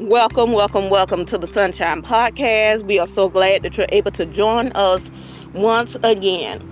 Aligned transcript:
Welcome, 0.00 0.52
welcome, 0.52 0.90
welcome 0.90 1.26
to 1.26 1.36
the 1.36 1.48
Sunshine 1.48 2.02
Podcast. 2.02 2.86
We 2.86 3.00
are 3.00 3.06
so 3.08 3.28
glad 3.28 3.62
that 3.62 3.76
you're 3.76 3.88
able 3.88 4.12
to 4.12 4.26
join 4.26 4.70
us 4.76 5.02
once 5.54 5.96
again. 6.04 6.62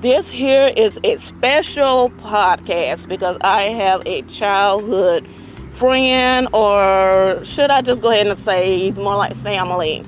This 0.00 0.28
here 0.28 0.72
is 0.76 0.96
a 1.02 1.16
special 1.16 2.10
podcast 2.20 3.08
because 3.08 3.36
I 3.40 3.62
have 3.62 4.06
a 4.06 4.22
childhood 4.22 5.28
friend, 5.72 6.46
or 6.52 7.44
should 7.44 7.72
I 7.72 7.82
just 7.82 8.00
go 8.00 8.12
ahead 8.12 8.28
and 8.28 8.38
say 8.38 8.78
he's 8.78 8.94
more 8.94 9.16
like 9.16 9.36
family 9.42 10.04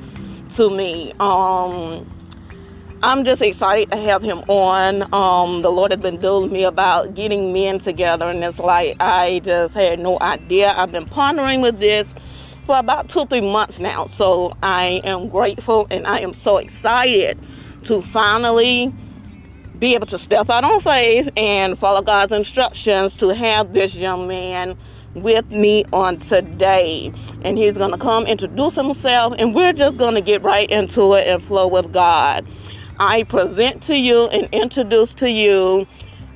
to 0.55 0.71
me. 0.71 1.13
Um, 1.19 2.09
I'm 3.03 3.25
just 3.25 3.43
excited 3.43 3.91
to 3.91 3.97
have 3.97 4.23
him 4.23 4.45
on. 4.47 5.13
Um, 5.13 5.63
the 5.63 5.73
Lord 5.73 5.91
has 5.91 6.01
been 6.01 6.19
doing 6.19 6.53
me 6.53 6.63
about 6.63 7.17
getting 7.17 7.53
men 7.53 7.81
together, 7.81 8.29
and 8.29 8.45
it's 8.45 8.61
like 8.61 8.97
I 9.01 9.41
just 9.41 9.75
had 9.75 9.99
no 9.99 10.21
idea. 10.21 10.73
I've 10.77 10.93
been 10.93 11.07
pondering 11.07 11.63
with 11.63 11.81
this 11.81 12.15
for 12.67 12.79
about 12.79 13.09
two, 13.09 13.27
three 13.27 13.41
months 13.41 13.79
now. 13.79 14.07
So 14.07 14.57
I 14.63 15.01
am 15.05 15.29
grateful 15.29 15.87
and 15.91 16.07
I 16.07 16.19
am 16.21 16.35
so 16.35 16.59
excited 16.59 17.39
to 17.85 18.03
finally 18.03 18.93
be 19.79 19.95
able 19.95 20.07
to 20.07 20.19
step 20.19 20.51
out 20.51 20.63
on 20.63 20.81
faith 20.81 21.29
and 21.37 21.79
follow 21.79 22.03
God's 22.03 22.33
instructions 22.33 23.17
to 23.17 23.29
have 23.29 23.73
this 23.73 23.95
young 23.95 24.29
man 24.29 24.77
with 25.15 25.51
me 25.51 25.85
on 25.93 26.19
today. 26.19 27.13
And 27.43 27.57
he's 27.57 27.79
going 27.79 27.91
to 27.91 27.99
come 27.99 28.27
introduce 28.27 28.75
himself, 28.75 29.35
and 29.39 29.55
we're 29.55 29.73
just 29.73 29.97
going 29.97 30.15
to 30.15 30.21
get 30.21 30.43
right 30.43 30.71
into 30.71 31.15
it 31.15 31.27
and 31.27 31.43
flow 31.45 31.67
with 31.67 31.93
God. 31.93 32.47
I 32.99 33.23
present 33.23 33.83
to 33.85 33.97
you 33.97 34.25
and 34.27 34.53
introduce 34.53 35.15
to 35.15 35.31
you 35.31 35.87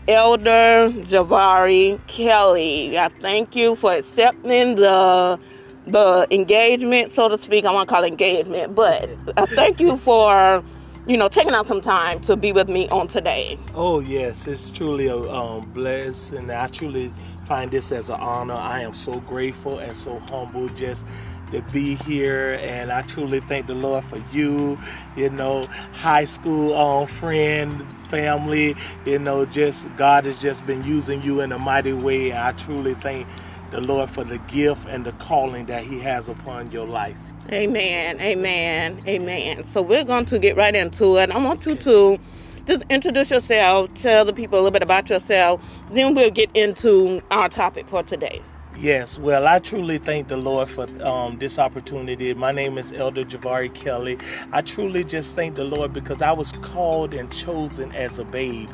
Elder 0.09 0.91
Javari 1.03 2.05
Kelly. 2.07 2.99
I 2.99 3.09
thank 3.09 3.55
you 3.55 3.77
for 3.77 3.93
accepting 3.93 4.77
the 4.77 5.39
the 5.87 6.27
engagement, 6.31 7.13
so 7.13 7.29
to 7.29 7.39
speak. 7.39 7.65
I 7.65 7.73
want 7.73 7.89
to 7.89 7.95
call 7.95 8.05
it 8.05 8.09
engagement, 8.09 8.75
but 8.75 9.09
I 9.37 9.47
thank 9.47 9.81
you 9.81 9.97
for 9.99 10.63
you 11.07 11.17
know 11.17 11.29
taking 11.29 11.53
out 11.53 11.69
some 11.69 11.81
time 11.81 12.21
to 12.23 12.37
be 12.37 12.53
with 12.53 12.69
me 12.69 12.89
on 12.89 13.09
today. 13.09 13.59
Oh 13.75 14.01
yes, 14.01 14.47
it's 14.47 14.71
truly 14.71 15.07
a 15.09 15.17
um, 15.17 15.69
bless, 15.73 16.31
and 16.31 16.51
I 16.51 16.69
truly 16.69 17.13
find 17.47 17.71
this 17.71 17.93
as 17.93 18.09
an 18.09 18.21
honor. 18.21 18.55
I 18.55 18.81
am 18.81 18.95
so 18.95 19.21
grateful 19.21 19.79
and 19.79 19.97
so 19.97 20.19
humble 20.21 20.69
just 20.71 21.05
to 21.53 21.63
be 21.73 21.95
here 21.95 22.55
and 22.63 22.91
I 22.91 23.03
truly 23.03 23.41
thank 23.41 23.67
the 23.67 23.75
Lord 23.75 24.05
for 24.05 24.23
you, 24.33 24.79
you 25.17 25.31
know, 25.31 25.65
high 25.93 26.25
school 26.25 26.75
um, 26.75 27.07
friend, 27.07 27.87
family, 28.09 28.75
you 29.05 29.19
know, 29.19 29.45
just 29.45 29.95
God 29.97 30.25
has 30.25 30.39
just 30.39 30.67
been 30.67 30.83
using 30.85 31.23
you 31.23 31.41
in 31.41 31.53
a 31.53 31.59
mighty 31.59 31.93
way. 31.93 32.33
I 32.37 32.53
truly 32.53 32.95
thank 32.95 33.27
the 33.71 33.81
Lord 33.81 34.11
for 34.11 34.25
the 34.25 34.39
gift 34.39 34.87
and 34.89 35.05
the 35.05 35.13
calling 35.13 35.67
that 35.67 35.85
He 35.85 35.99
has 36.01 36.29
upon 36.29 36.71
your 36.71 36.87
life. 36.87 37.17
Amen, 37.53 38.21
amen, 38.21 39.03
amen. 39.07 39.67
So 39.67 39.83
we're 39.83 40.05
going 40.05 40.27
to 40.27 40.39
get 40.39 40.57
right 40.57 40.75
into 40.75 41.17
it. 41.19 41.31
I 41.31 41.39
want 41.39 41.67
you 41.67 41.77
to 41.77 42.19
just 42.67 42.85
introduce 42.89 43.31
yourself, 43.31 43.93
tell 43.95 44.25
the 44.25 44.33
people 44.33 44.59
a 44.59 44.61
little 44.61 44.71
bit 44.71 44.83
about 44.83 45.11
yourself, 45.11 45.61
then 45.91 46.15
we'll 46.15 46.31
get 46.31 46.51
into 46.55 47.23
our 47.31 47.49
topic 47.49 47.87
for 47.89 48.03
today. 48.03 48.43
Yes, 48.79 49.19
well, 49.21 49.47
I 49.47 49.61
truly 49.61 49.99
thank 49.99 50.29
the 50.29 50.39
Lord 50.39 50.69
for 50.71 50.87
um, 51.05 51.39
this 51.39 51.59
opportunity. 51.61 52.35
My 52.35 52.53
name 52.53 52.79
is 52.79 52.93
Elder 52.93 53.25
Javari 53.25 53.73
Kelly. 53.75 54.19
I 54.53 54.63
truly 54.63 55.05
just 55.05 55.37
thank 55.37 55.57
the 55.57 55.65
Lord 55.65 55.93
because 55.93 56.23
I 56.23 56.33
was 56.33 56.53
called 56.53 57.15
and 57.15 57.33
chosen 57.33 57.93
as 57.95 58.19
a 58.19 58.25
babe. 58.25 58.71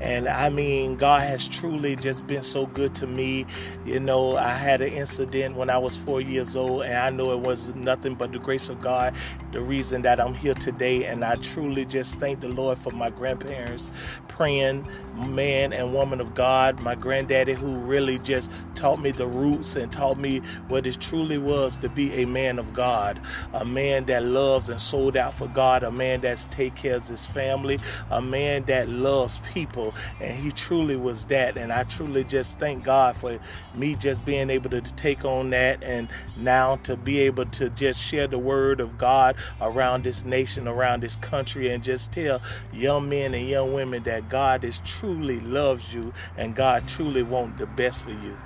And 0.00 0.28
I 0.28 0.48
mean, 0.50 0.96
God 0.96 1.22
has 1.22 1.48
truly 1.48 1.96
just 1.96 2.26
been 2.26 2.44
so 2.44 2.66
good 2.66 2.94
to 2.96 3.06
me. 3.08 3.46
You 3.84 4.00
know, 4.00 4.36
I 4.38 4.50
had 4.54 4.80
an 4.82 4.92
incident 4.94 5.56
when 5.56 5.70
I 5.70 5.78
was 5.78 5.96
four 5.96 6.20
years 6.22 6.56
old, 6.56 6.84
and 6.84 6.94
I 6.98 7.10
know 7.10 7.32
it 7.32 7.40
was 7.40 7.74
nothing 7.74 8.14
but 8.14 8.32
the 8.32 8.38
grace 8.40 8.70
of 8.70 8.80
God, 8.80 9.14
the 9.52 9.60
reason 9.60 10.02
that 10.02 10.20
I'm 10.20 10.34
here 10.34 10.54
today. 10.54 11.04
And 11.06 11.24
I 11.24 11.36
truly 11.36 11.84
just 11.84 12.20
thank 12.20 12.40
the 12.40 12.48
Lord 12.48 12.78
for 12.78 12.92
my 12.92 13.10
grandparents 13.10 13.90
praying, 14.28 14.88
man 15.22 15.72
and 15.72 15.94
woman 15.94 16.20
of 16.20 16.34
God, 16.34 16.80
my 16.82 16.94
granddaddy 16.94 17.54
who 17.54 17.76
really 17.76 18.18
just 18.20 18.50
taught 18.74 19.00
me 19.00 19.10
the 19.10 19.26
roots 19.26 19.76
and 19.76 19.92
taught 19.92 20.18
me 20.18 20.40
what 20.68 20.86
it 20.86 21.00
truly 21.00 21.38
was 21.38 21.78
to 21.78 21.88
be 21.88 22.22
a 22.22 22.26
man 22.26 22.58
of 22.58 22.72
God, 22.74 23.20
a 23.54 23.64
man 23.64 24.06
that 24.06 24.24
loves 24.24 24.68
and 24.68 24.80
sold 24.80 25.16
out 25.16 25.34
for 25.34 25.48
God, 25.48 25.82
a 25.82 25.90
man 25.90 26.20
that's 26.20 26.46
take 26.46 26.74
care 26.74 26.96
of 26.96 27.08
his 27.08 27.24
family, 27.26 27.80
a 28.10 28.20
man 28.20 28.64
that 28.64 28.88
loves 28.88 29.38
people, 29.52 29.94
and 30.20 30.38
he 30.38 30.50
truly 30.52 30.96
was 30.96 31.24
that. 31.26 31.56
And 31.56 31.72
I 31.72 31.84
truly 31.84 32.24
just 32.24 32.58
thank 32.58 32.84
God 32.84 33.16
for 33.16 33.38
me 33.74 33.94
just 33.94 34.24
being 34.24 34.50
able 34.50 34.70
to 34.70 34.80
take 34.80 35.24
on 35.24 35.50
that 35.50 35.82
and 35.82 36.08
now 36.36 36.76
to 36.84 36.96
be 36.96 37.20
able 37.20 37.46
to 37.46 37.70
just 37.70 38.00
share 38.00 38.26
the 38.26 38.38
word 38.38 38.80
of 38.80 38.98
God 38.98 39.36
around 39.60 40.04
this 40.04 40.24
nation, 40.24 40.68
around 40.68 41.02
this 41.02 41.16
country, 41.16 41.70
and 41.70 41.82
just 41.82 42.12
tell 42.12 42.40
young 42.72 43.08
men 43.08 43.34
and 43.34 43.48
young 43.48 43.72
women 43.72 44.02
that 44.04 44.28
God 44.28 44.64
is 44.64 44.80
truly 45.12 45.40
loves 45.40 45.92
you 45.92 46.12
and 46.36 46.54
God 46.56 46.88
truly 46.88 47.22
wants 47.22 47.58
the 47.58 47.66
best 47.66 48.02
for 48.02 48.12
you. 48.12 48.36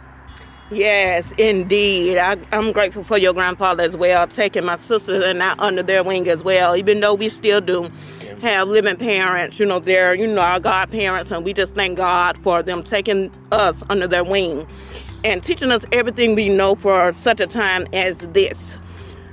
Yes, 0.72 1.32
indeed. 1.38 2.18
I, 2.18 2.36
am 2.50 2.72
grateful 2.72 3.04
for 3.04 3.16
your 3.16 3.32
grandfather 3.32 3.84
as 3.84 3.96
well, 3.96 4.26
taking 4.26 4.64
my 4.64 4.76
sisters 4.76 5.22
and 5.24 5.40
I 5.40 5.54
under 5.60 5.84
their 5.84 6.02
wing 6.02 6.26
as 6.28 6.40
well, 6.40 6.74
even 6.74 7.00
though 7.00 7.14
we 7.14 7.28
still 7.28 7.60
do 7.60 7.88
have 8.40 8.66
living 8.66 8.96
parents, 8.96 9.60
you 9.60 9.66
know, 9.66 9.78
they're, 9.78 10.16
you 10.16 10.26
know, 10.26 10.40
our 10.40 10.58
godparents, 10.58 11.30
and 11.30 11.44
we 11.44 11.54
just 11.54 11.74
thank 11.74 11.96
God 11.96 12.36
for 12.38 12.64
them 12.64 12.82
taking 12.82 13.30
us 13.52 13.76
under 13.88 14.08
their 14.08 14.24
wing 14.24 14.66
and 15.24 15.44
teaching 15.44 15.70
us 15.70 15.84
everything 15.92 16.34
we 16.34 16.48
know 16.48 16.74
for 16.74 17.14
such 17.20 17.38
a 17.38 17.46
time 17.46 17.86
as 17.92 18.16
this. 18.18 18.76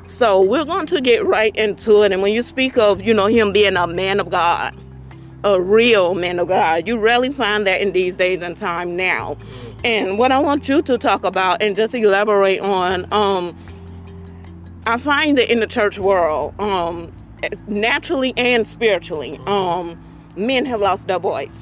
So 0.08 0.40
we're 0.40 0.66
going 0.66 0.86
to 0.86 1.02
get 1.02 1.26
right 1.26 1.56
into 1.56 2.04
it. 2.04 2.12
And 2.12 2.22
when 2.22 2.32
you 2.32 2.44
speak 2.44 2.78
of, 2.78 3.02
you 3.02 3.12
know, 3.12 3.26
him 3.26 3.52
being 3.52 3.76
a 3.76 3.88
man 3.88 4.20
of 4.20 4.30
God, 4.30 4.78
a 5.44 5.60
real 5.60 6.16
man 6.16 6.40
of 6.40 6.48
God. 6.48 6.88
You 6.88 6.98
rarely 6.98 7.32
find 7.32 7.68
that 7.68 7.82
in 7.82 7.92
these 7.92 8.16
days 8.16 8.42
and 8.42 8.58
time 8.58 8.96
now. 8.96 9.38
And 9.84 10.18
what 10.18 10.32
I 10.32 10.40
want 10.40 10.70
you 10.70 10.82
to 10.84 10.98
talk 10.98 11.24
about 11.26 11.62
and 11.62 11.76
just 11.76 11.94
elaborate 11.94 12.62
on, 12.62 13.12
um, 13.12 13.58
I 14.86 14.98
find 14.98 15.38
that 15.38 15.52
in 15.52 15.60
the 15.60 15.68
church 15.68 16.00
world, 16.00 16.54
um, 16.60 17.12
naturally 17.68 18.34
and 18.38 18.68
spiritually, 18.68 19.40
um, 19.46 20.02
men 20.36 20.66
have 20.66 20.80
lost 20.80 21.06
their 21.08 21.20
voice. 21.20 21.58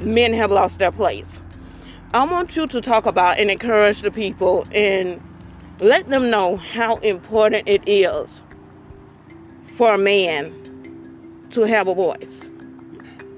Men 0.00 0.32
have 0.32 0.50
lost 0.50 0.78
their 0.78 0.92
place. 0.92 1.38
I 2.14 2.24
want 2.24 2.56
you 2.56 2.66
to 2.66 2.80
talk 2.80 3.06
about 3.06 3.38
and 3.38 3.50
encourage 3.50 4.00
the 4.00 4.10
people 4.10 4.66
and 4.72 5.20
let 5.80 6.08
them 6.08 6.30
know 6.30 6.56
how 6.56 6.96
important 6.96 7.68
it 7.68 7.82
is 7.86 8.28
for 9.76 9.94
a 9.94 9.98
man 9.98 10.54
to 11.50 11.62
have 11.62 11.88
a 11.88 11.94
voice. 11.94 12.41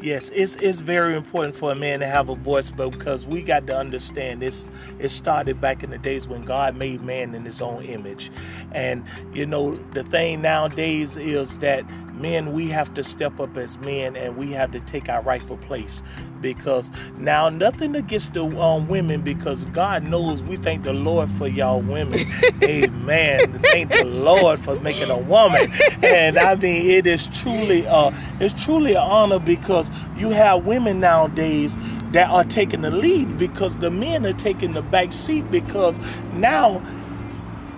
Yes, 0.05 0.31
it's 0.35 0.57
it's 0.57 0.81
very 0.81 1.17
important 1.17 1.57
for 1.57 1.73
a 1.73 1.75
man 1.75 2.01
to 2.01 2.07
have 2.07 2.29
a 2.29 2.35
voice, 2.35 2.71
but 2.71 2.91
because 2.91 3.27
we 3.27 3.41
got 3.41 3.67
to 3.69 3.79
understand 3.79 4.43
this, 4.43 4.69
it 4.99 5.09
started 5.09 5.63
back 5.63 5.83
in 5.83 5.89
the 5.89 5.97
days 5.97 6.29
when 6.29 6.43
God 6.43 6.77
made 6.77 7.01
man 7.01 7.35
in 7.35 7.43
His 7.47 7.63
own 7.63 7.83
image, 7.85 8.31
and 8.73 9.03
you 9.33 9.47
know 9.47 9.75
the 9.95 10.05
thing 10.05 10.43
nowadays 10.43 11.17
is 11.17 11.59
that 11.61 11.87
men 12.15 12.53
we 12.53 12.69
have 12.69 12.93
to 12.95 13.05
step 13.05 13.39
up 13.41 13.57
as 13.57 13.79
men 13.79 14.17
and 14.17 14.37
we 14.37 14.53
have 14.53 14.71
to 14.73 14.81
take 14.81 15.09
our 15.09 15.23
rightful 15.23 15.57
place 15.59 16.03
because 16.41 16.91
now 17.17 17.49
nothing 17.49 17.97
against 17.97 18.35
the 18.35 18.45
um, 18.61 18.87
women 18.89 19.23
because 19.23 19.65
God 19.67 20.05
knows 20.05 20.43
we 20.43 20.57
thank 20.57 20.85
the 20.85 20.93
Lord 20.93 21.31
for 21.31 21.49
y'all 21.49 21.81
women. 21.81 22.31
Amen. 22.63 23.59
Thank 23.61 23.91
the 23.91 24.05
Lord 24.05 24.61
for 24.61 24.79
making 24.81 25.11
a 25.11 25.19
woman. 25.19 25.73
And 26.03 26.39
I 26.39 26.55
mean 26.55 26.91
it 26.91 27.07
is 27.07 27.29
truly 27.29 27.87
uh 27.87 28.11
it's 28.41 28.63
truly 28.63 28.93
an 28.93 29.03
honor 29.03 29.39
because 29.39 29.91
you 30.17 30.31
have 30.31 30.65
women 30.65 31.01
nowadays 31.01 31.77
that 32.13 32.31
are 32.31 32.45
taking 32.45 32.83
the 32.83 32.91
lead 32.91 33.39
because 33.39 33.79
the 33.79 33.91
men 33.91 34.25
are 34.25 34.33
taking 34.33 34.73
the 34.73 34.83
back 34.83 35.13
seat 35.13 35.51
because 35.51 35.99
now 36.35 36.83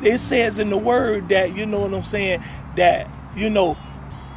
it 0.02 0.18
says 0.18 0.58
in 0.58 0.70
the 0.70 0.76
word 0.78 1.28
that 1.28 1.56
you 1.56 1.66
know 1.66 1.80
what 1.80 1.94
I'm 1.94 2.04
saying 2.04 2.42
that 2.76 3.08
you 3.34 3.48
know 3.48 3.76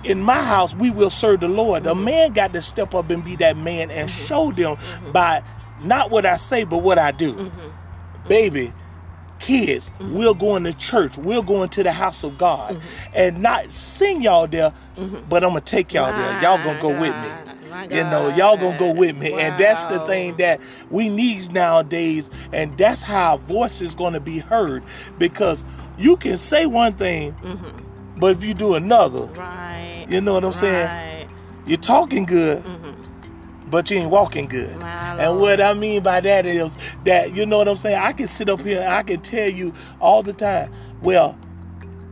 in 0.03 0.21
my 0.21 0.43
house 0.43 0.75
we 0.75 0.91
will 0.91 1.09
serve 1.09 1.41
the 1.41 1.47
Lord. 1.47 1.85
A 1.87 1.95
man 1.95 2.33
got 2.33 2.53
to 2.53 2.61
step 2.61 2.93
up 2.93 3.09
and 3.09 3.23
be 3.23 3.35
that 3.37 3.57
man 3.57 3.91
and 3.91 4.09
mm-hmm. 4.09 4.25
show 4.25 4.51
them 4.51 4.75
mm-hmm. 4.75 5.11
by 5.11 5.43
not 5.81 6.11
what 6.11 6.25
I 6.25 6.37
say 6.37 6.63
but 6.63 6.79
what 6.79 6.97
I 6.97 7.11
do. 7.11 7.33
Mm-hmm. 7.33 8.27
Baby, 8.27 8.73
kids, 9.39 9.89
mm-hmm. 9.89 10.13
we're 10.13 10.33
going 10.33 10.63
to 10.65 10.73
church, 10.73 11.17
we're 11.17 11.41
going 11.41 11.69
to 11.69 11.83
the 11.83 11.91
house 11.91 12.23
of 12.23 12.37
God, 12.37 12.75
mm-hmm. 12.75 13.09
and 13.13 13.41
not 13.41 13.71
sing 13.71 14.21
y'all 14.21 14.47
there, 14.47 14.73
mm-hmm. 14.97 15.27
but 15.27 15.43
I'm 15.43 15.51
gonna 15.51 15.61
take 15.61 15.93
y'all 15.93 16.13
there. 16.13 16.41
Y'all 16.41 16.63
gonna 16.63 16.79
go 16.79 16.89
with 16.89 17.15
me. 17.15 17.55
You 17.95 18.03
know, 18.03 18.33
y'all 18.35 18.57
gonna 18.57 18.77
go 18.77 18.91
with 18.91 19.15
me, 19.17 19.31
wow. 19.31 19.37
and 19.37 19.59
that's 19.59 19.85
the 19.85 19.99
thing 20.05 20.35
that 20.37 20.59
we 20.89 21.07
need 21.07 21.51
nowadays, 21.51 22.29
and 22.51 22.77
that's 22.77 23.01
how 23.01 23.31
our 23.31 23.37
voice 23.37 23.81
is 23.81 23.95
gonna 23.95 24.19
be 24.19 24.39
heard. 24.39 24.83
Because 25.17 25.63
you 25.97 26.17
can 26.17 26.37
say 26.37 26.65
one 26.65 26.95
thing, 26.95 27.33
mm-hmm. 27.33 27.88
But 28.19 28.35
if 28.35 28.43
you 28.43 28.53
do 28.53 28.75
another, 28.75 29.25
right. 29.25 30.05
you 30.09 30.21
know 30.21 30.33
what 30.33 30.43
I'm 30.43 30.51
right. 30.51 30.55
saying? 30.55 31.29
You're 31.65 31.77
talking 31.77 32.25
good, 32.25 32.63
mm-hmm 32.63 32.99
but 33.69 33.89
you 33.89 33.97
ain't 33.97 34.09
walking 34.09 34.47
good. 34.47 34.71
And 34.81 35.39
what 35.39 35.61
I 35.61 35.73
mean 35.73 36.03
by 36.03 36.21
that 36.21 36.45
is 36.45 36.77
that 37.05 37.35
you 37.35 37.45
know 37.45 37.57
what 37.57 37.67
I'm 37.67 37.77
saying. 37.77 37.97
I 37.97 38.13
can 38.13 38.27
sit 38.27 38.49
up 38.49 38.61
here, 38.61 38.81
and 38.81 38.89
I 38.89 39.03
can 39.03 39.21
tell 39.21 39.49
you 39.49 39.73
all 39.99 40.23
the 40.23 40.33
time, 40.33 40.73
well, 41.01 41.37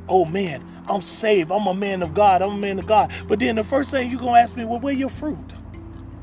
oh 0.08 0.26
man, 0.26 0.64
I'm 0.88 1.02
saved. 1.02 1.52
I'm 1.52 1.68
a 1.68 1.74
man 1.74 2.04
of 2.04 2.14
God. 2.14 2.42
I'm 2.42 2.52
a 2.52 2.58
man 2.58 2.80
of 2.80 2.86
God. 2.88 3.12
But 3.28 3.40
then 3.40 3.56
the 3.56 3.64
first 3.64 3.92
thing 3.92 4.12
you're 4.12 4.20
gonna 4.20 4.40
ask 4.40 4.56
me, 4.56 4.66
well, 4.66 4.80
where 4.80 4.94
your 4.94 5.10
fruit? 5.10 5.54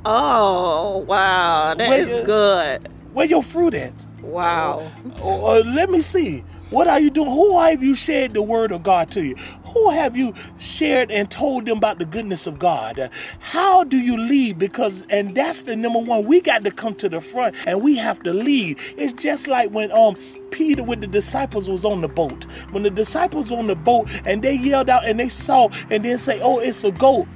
Oh 0.04 0.98
wow, 1.08 1.74
that 1.74 1.88
Where 1.88 2.00
is 2.00 2.08
you- 2.08 2.24
good. 2.24 2.88
Where 3.12 3.26
your 3.26 3.42
fruit 3.42 3.74
at? 3.74 3.94
Wow. 4.22 4.90
Or, 5.22 5.58
or 5.58 5.64
let 5.64 5.88
me 5.88 6.00
see. 6.00 6.42
What 6.74 6.88
are 6.88 6.98
you 6.98 7.08
doing? 7.10 7.30
Who 7.30 7.60
have 7.60 7.84
you 7.84 7.94
shared 7.94 8.32
the 8.34 8.42
word 8.42 8.72
of 8.72 8.82
God 8.82 9.08
to 9.12 9.24
you? 9.24 9.36
Who 9.66 9.90
have 9.90 10.16
you 10.16 10.34
shared 10.58 11.12
and 11.12 11.30
told 11.30 11.66
them 11.66 11.78
about 11.78 12.00
the 12.00 12.04
goodness 12.04 12.48
of 12.48 12.58
God? 12.58 13.10
How 13.38 13.84
do 13.84 13.96
you 13.96 14.16
lead? 14.18 14.58
Because 14.58 15.04
and 15.08 15.36
that's 15.36 15.62
the 15.62 15.76
number 15.76 16.00
one. 16.00 16.26
We 16.26 16.40
got 16.40 16.64
to 16.64 16.72
come 16.72 16.96
to 16.96 17.08
the 17.08 17.20
front 17.20 17.54
and 17.64 17.80
we 17.80 17.96
have 17.98 18.20
to 18.24 18.34
lead. 18.34 18.80
It's 18.96 19.12
just 19.22 19.46
like 19.46 19.70
when 19.70 19.92
um 19.92 20.16
Peter 20.50 20.82
with 20.82 21.00
the 21.00 21.06
disciples 21.06 21.70
was 21.70 21.84
on 21.84 22.00
the 22.00 22.08
boat. 22.08 22.44
When 22.72 22.82
the 22.82 22.90
disciples 22.90 23.52
were 23.52 23.58
on 23.58 23.66
the 23.66 23.76
boat 23.76 24.08
and 24.26 24.42
they 24.42 24.54
yelled 24.54 24.90
out 24.90 25.06
and 25.06 25.20
they 25.20 25.28
saw 25.28 25.68
and 25.90 26.04
then 26.04 26.18
say, 26.18 26.40
"Oh, 26.40 26.58
it's 26.58 26.82
a 26.82 26.90
goat." 26.90 27.28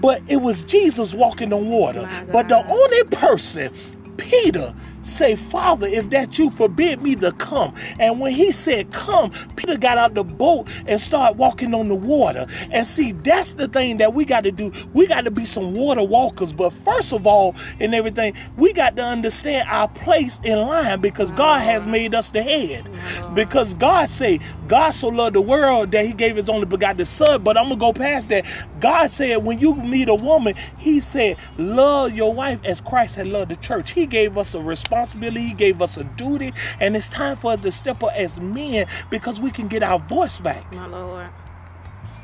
But 0.00 0.22
it 0.28 0.36
was 0.36 0.62
Jesus 0.62 1.14
walking 1.14 1.52
on 1.52 1.68
water. 1.68 2.08
But 2.32 2.48
the 2.48 2.64
only 2.72 3.04
person, 3.04 3.72
Peter, 4.16 4.74
say, 5.08 5.36
Father, 5.36 5.86
if 5.86 6.10
that 6.10 6.38
you 6.38 6.50
forbid 6.50 7.02
me 7.02 7.16
to 7.16 7.32
come. 7.32 7.74
And 7.98 8.20
when 8.20 8.32
he 8.32 8.52
said 8.52 8.92
come, 8.92 9.32
Peter 9.56 9.76
got 9.78 9.98
out 9.98 10.14
the 10.14 10.24
boat 10.24 10.68
and 10.86 11.00
started 11.00 11.38
walking 11.38 11.74
on 11.74 11.88
the 11.88 11.94
water. 11.96 12.46
And 12.70 12.86
see, 12.86 13.12
that's 13.12 13.54
the 13.54 13.68
thing 13.68 13.98
that 13.98 14.14
we 14.14 14.24
got 14.24 14.44
to 14.44 14.52
do. 14.52 14.72
We 14.94 15.06
got 15.06 15.22
to 15.24 15.30
be 15.30 15.44
some 15.46 15.74
water 15.74 16.02
walkers. 16.04 16.52
But 16.52 16.70
first 16.72 17.12
of 17.12 17.26
all, 17.26 17.54
and 17.80 17.94
everything, 17.94 18.34
we 18.56 18.72
got 18.72 18.96
to 18.96 19.04
understand 19.04 19.68
our 19.68 19.88
place 19.88 20.40
in 20.44 20.58
line 20.58 21.00
because 21.00 21.32
God 21.32 21.60
has 21.60 21.86
made 21.86 22.14
us 22.14 22.30
the 22.30 22.42
head. 22.42 22.88
Because 23.34 23.74
God 23.74 24.08
say, 24.10 24.40
God 24.68 24.92
so 24.92 25.08
loved 25.08 25.36
the 25.36 25.40
world 25.40 25.92
that 25.92 26.06
he 26.06 26.12
gave 26.12 26.36
his 26.36 26.48
only 26.48 26.66
begotten 26.66 27.04
son. 27.04 27.42
But 27.42 27.56
I'm 27.56 27.64
gonna 27.64 27.76
go 27.76 27.92
past 27.92 28.28
that. 28.30 28.46
God 28.80 29.10
said 29.10 29.44
when 29.44 29.58
you 29.58 29.74
meet 29.74 30.08
a 30.08 30.14
woman, 30.14 30.54
he 30.78 31.00
said, 31.00 31.36
love 31.58 32.12
your 32.12 32.32
wife 32.32 32.60
as 32.64 32.80
Christ 32.80 33.16
had 33.16 33.26
loved 33.28 33.50
the 33.50 33.56
church. 33.56 33.92
He 33.92 34.06
gave 34.06 34.38
us 34.38 34.54
a 34.54 34.60
responsibility, 34.98 35.46
he 35.46 35.54
gave 35.54 35.80
us 35.80 35.96
a 35.96 36.04
duty, 36.04 36.52
and 36.80 36.96
it's 36.96 37.08
time 37.08 37.36
for 37.36 37.52
us 37.52 37.60
to 37.62 37.70
step 37.70 38.02
up 38.02 38.12
as 38.14 38.40
men 38.40 38.86
because 39.10 39.40
we 39.40 39.50
can 39.50 39.68
get 39.68 39.82
our 39.82 39.98
voice 39.98 40.38
back. 40.38 40.70
My 40.72 40.86
Lord. 40.86 41.28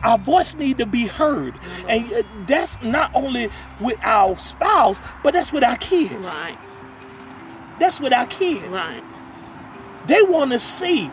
Our 0.03 0.19
voice 0.19 0.55
need 0.55 0.79
to 0.79 0.87
be 0.87 1.07
heard. 1.07 1.59
And 1.89 2.13
uh, 2.13 2.23
that's 2.47 2.81
not 2.83 3.11
only 3.15 3.51
with 3.81 3.99
our 4.03 4.37
spouse, 4.39 5.01
but 5.23 5.33
that's 5.33 5.53
with 5.53 5.65
our 5.65 5.77
kids. 5.79 6.27
Right. 6.27 6.59
That's 7.79 8.01
with 8.01 8.13
our 8.13 8.27
kids. 8.27 8.67
Right. 8.69 9.03
They 10.07 10.21
want 10.23 10.53
to 10.53 10.59
see, 10.59 11.11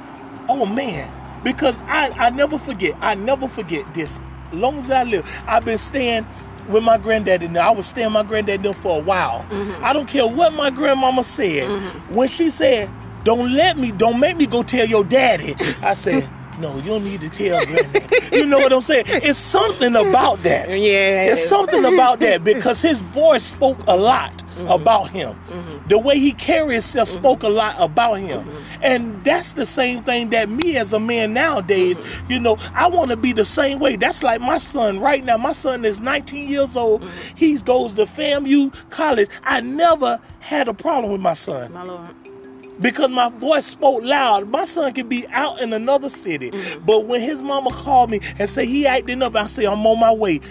oh 0.50 0.66
man, 0.66 1.10
because 1.44 1.82
I, 1.84 2.10
I 2.10 2.30
never 2.32 2.58
forget, 2.58 2.96
I 3.00 3.16
never 3.16 3.48
forget 3.48 3.94
this. 3.94 4.20
Long 4.52 4.80
as 4.80 4.92
I 4.92 5.04
live, 5.04 5.26
I've 5.48 5.64
been 5.64 5.78
staying 5.78 6.28
with 6.70 6.84
my 6.84 6.98
granddaddy 6.98 7.48
now. 7.48 7.68
I 7.68 7.72
was 7.72 7.88
staying 7.88 8.08
with 8.08 8.14
my 8.14 8.24
granddaddy 8.24 8.64
now 8.64 8.74
for 8.74 8.98
a 9.00 9.04
while. 9.04 9.46
Mm-hmm. 9.50 9.84
I 9.86 9.94
don't 9.94 10.08
care 10.08 10.28
what 10.28 10.54
my 10.54 10.70
grandmama 10.70 11.24
said. 11.24 11.70
Mm-hmm. 11.70 12.16
When 12.16 12.28
she 12.28 12.50
said, 12.50 12.90
Don't 13.24 13.54
let 13.54 13.78
me, 13.78 13.92
don't 13.92 14.20
make 14.20 14.38
me 14.38 14.46
go 14.46 14.64
tell 14.64 14.86
your 14.86 15.04
daddy, 15.04 15.56
I 15.82 15.94
said, 15.94 16.30
No, 16.62 16.76
you 16.78 16.84
don't 16.84 17.04
need 17.04 17.22
to 17.22 17.30
tell 17.30 17.66
you 18.32 18.46
know 18.46 18.60
what 18.60 18.72
I'm 18.72 18.82
saying? 18.82 19.06
It's 19.08 19.40
something 19.40 19.96
about 19.96 20.44
that. 20.44 20.70
Yeah. 20.70 21.24
It's 21.32 21.48
something 21.48 21.86
about 21.86 22.20
that 22.20 22.44
because 22.44 22.82
his 22.82 23.02
voice 23.02 23.44
spoke 23.44 23.80
a 23.88 23.98
lot 23.98 24.32
mm-hmm. 24.38 24.68
about 24.68 25.10
him. 25.10 25.34
Mm-hmm. 25.48 25.88
The 25.88 25.98
way 25.98 26.20
he 26.20 26.34
carried 26.34 26.74
himself 26.74 27.10
mm-hmm. 27.10 27.20
spoke 27.20 27.44
a 27.44 27.50
lot 27.50 27.76
about 27.80 28.16
him. 28.20 28.48
And 28.82 29.24
that's 29.24 29.54
the 29.54 29.66
same 29.66 30.04
thing 30.04 30.30
that 30.30 30.50
me 30.50 30.78
as 30.78 30.94
a 30.94 31.00
man 31.00 31.34
nowadays, 31.34 32.00
you 32.30 32.40
know, 32.40 32.58
I 32.74 32.88
want 32.88 33.12
to 33.12 33.18
be 33.18 33.34
the 33.34 33.46
same 33.46 33.80
way. 33.80 33.96
That's 33.96 34.24
like 34.24 34.42
my 34.42 34.58
son 34.58 35.00
right 35.00 35.24
now. 35.24 35.38
My 35.38 35.54
son 35.54 35.86
is 35.86 36.00
19 36.00 36.50
years 36.50 36.76
old. 36.76 37.08
He 37.36 37.58
goes 37.58 37.96
to 37.96 38.06
FAMU 38.06 38.74
college. 38.90 39.30
I 39.44 39.62
never 39.62 40.20
had 40.40 40.68
a 40.68 40.74
problem 40.74 41.12
with 41.12 41.22
my 41.22 41.34
son 41.34 41.74
My 41.74 41.84
Lord. 41.84 42.10
Because 42.82 43.10
my 43.10 43.30
voice 43.30 43.66
spoke 43.66 44.04
loud. 44.04 44.50
My 44.50 44.66
son 44.66 44.94
could 44.94 45.10
be 45.10 45.28
out 45.28 45.60
in 45.62 45.74
another 45.74 46.10
city, 46.10 46.52
mm-hmm. 46.52 46.86
but 46.86 47.06
when 47.06 47.22
his 47.22 47.42
mama 47.42 47.72
called 47.72 48.10
me 48.10 48.20
and 48.38 48.50
said 48.50 48.68
he 48.68 48.86
acting 48.88 49.22
up, 49.22 49.36
I 49.36 49.46
say 49.46 49.66
I'm 49.66 49.86
on 49.86 50.00
my 50.00 50.12
way. 50.12 50.42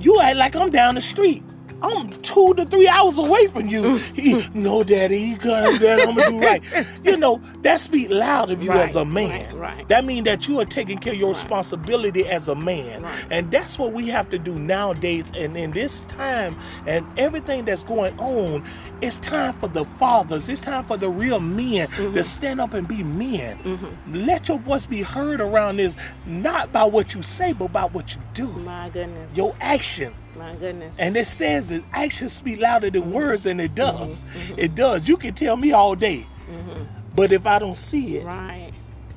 You 0.00 0.20
act 0.20 0.36
like 0.36 0.56
I'm 0.56 0.70
down 0.70 0.94
the 0.96 1.00
street. 1.00 1.42
I'm 1.82 2.08
two 2.22 2.54
to 2.54 2.64
three 2.64 2.88
hours 2.88 3.18
away 3.18 3.46
from 3.48 3.68
you. 3.68 3.96
He, 3.98 4.46
no, 4.54 4.82
daddy, 4.82 5.20
you 5.20 5.36
come, 5.36 5.78
daddy, 5.78 6.02
I'm 6.02 6.14
gonna 6.16 6.30
do 6.30 6.40
right. 6.40 6.62
You 7.04 7.16
know, 7.16 7.40
that 7.62 7.80
speak 7.80 8.10
loud 8.10 8.50
of 8.50 8.62
you 8.62 8.70
Right, 8.70 8.88
as 8.88 8.96
a 8.96 9.04
man. 9.04 9.54
right, 9.56 9.76
right. 9.76 9.88
That 9.88 10.04
means 10.04 10.24
that 10.24 10.48
you 10.48 10.58
are 10.60 10.64
taking 10.64 10.98
care 10.98 11.12
of 11.12 11.18
your 11.18 11.28
responsibility 11.30 12.26
as 12.26 12.48
a 12.48 12.54
man. 12.54 13.02
Right. 13.02 13.26
And 13.30 13.50
that's 13.50 13.78
what 13.78 13.92
we 13.92 14.08
have 14.08 14.28
to 14.30 14.38
do 14.38 14.58
nowadays. 14.58 15.30
And 15.36 15.56
in 15.56 15.70
this 15.70 16.00
time 16.02 16.56
and 16.86 17.06
everything 17.18 17.64
that's 17.66 17.84
going 17.84 18.18
on, 18.18 18.64
it's 19.02 19.18
time 19.18 19.52
for 19.52 19.68
the 19.68 19.84
fathers, 19.84 20.48
it's 20.48 20.60
time 20.60 20.84
for 20.84 20.96
the 20.96 21.08
real 21.10 21.40
men 21.40 21.88
Mm-hmm. 21.96 22.14
to 22.14 22.24
stand 22.24 22.60
up 22.60 22.74
and 22.74 22.88
be 22.88 23.02
men. 23.02 23.96
Let 24.08 24.48
your 24.48 24.58
voice 24.58 24.86
be 24.86 25.02
heard 25.02 25.40
around 25.40 25.76
this, 25.76 25.96
not 26.26 26.72
by 26.72 26.84
what 26.84 27.14
you 27.14 27.22
say, 27.22 27.52
but 27.52 27.72
by 27.72 27.84
what 27.84 28.14
you 28.14 28.20
do. 28.34 28.48
My 28.52 28.88
goodness. 28.88 29.30
Your 29.36 29.54
action. 29.60 30.14
My 30.38 30.54
goodness. 30.54 30.94
And 30.98 31.16
it 31.16 31.26
says 31.26 31.68
that 31.70 31.82
actions 31.92 32.32
speak 32.32 32.60
louder 32.60 32.88
Mm-hmm. 32.90 33.00
than 33.00 33.12
words, 33.12 33.46
and 33.46 33.60
it 33.60 33.74
mm-hmm. 33.74 33.98
does. 33.98 34.22
Mm-hmm. 34.22 34.58
It 34.60 34.74
does. 34.74 35.08
You 35.08 35.16
can 35.16 35.34
tell 35.34 35.56
me 35.56 35.72
all 35.72 35.94
day. 35.94 36.26
Mm-hmm. 36.50 36.84
But 37.14 37.32
if 37.32 37.46
I 37.46 37.58
don't 37.58 37.76
see 37.76 38.16
it, 38.18 38.24
Mm-hmm. 38.24 38.28
Right. 38.28 38.72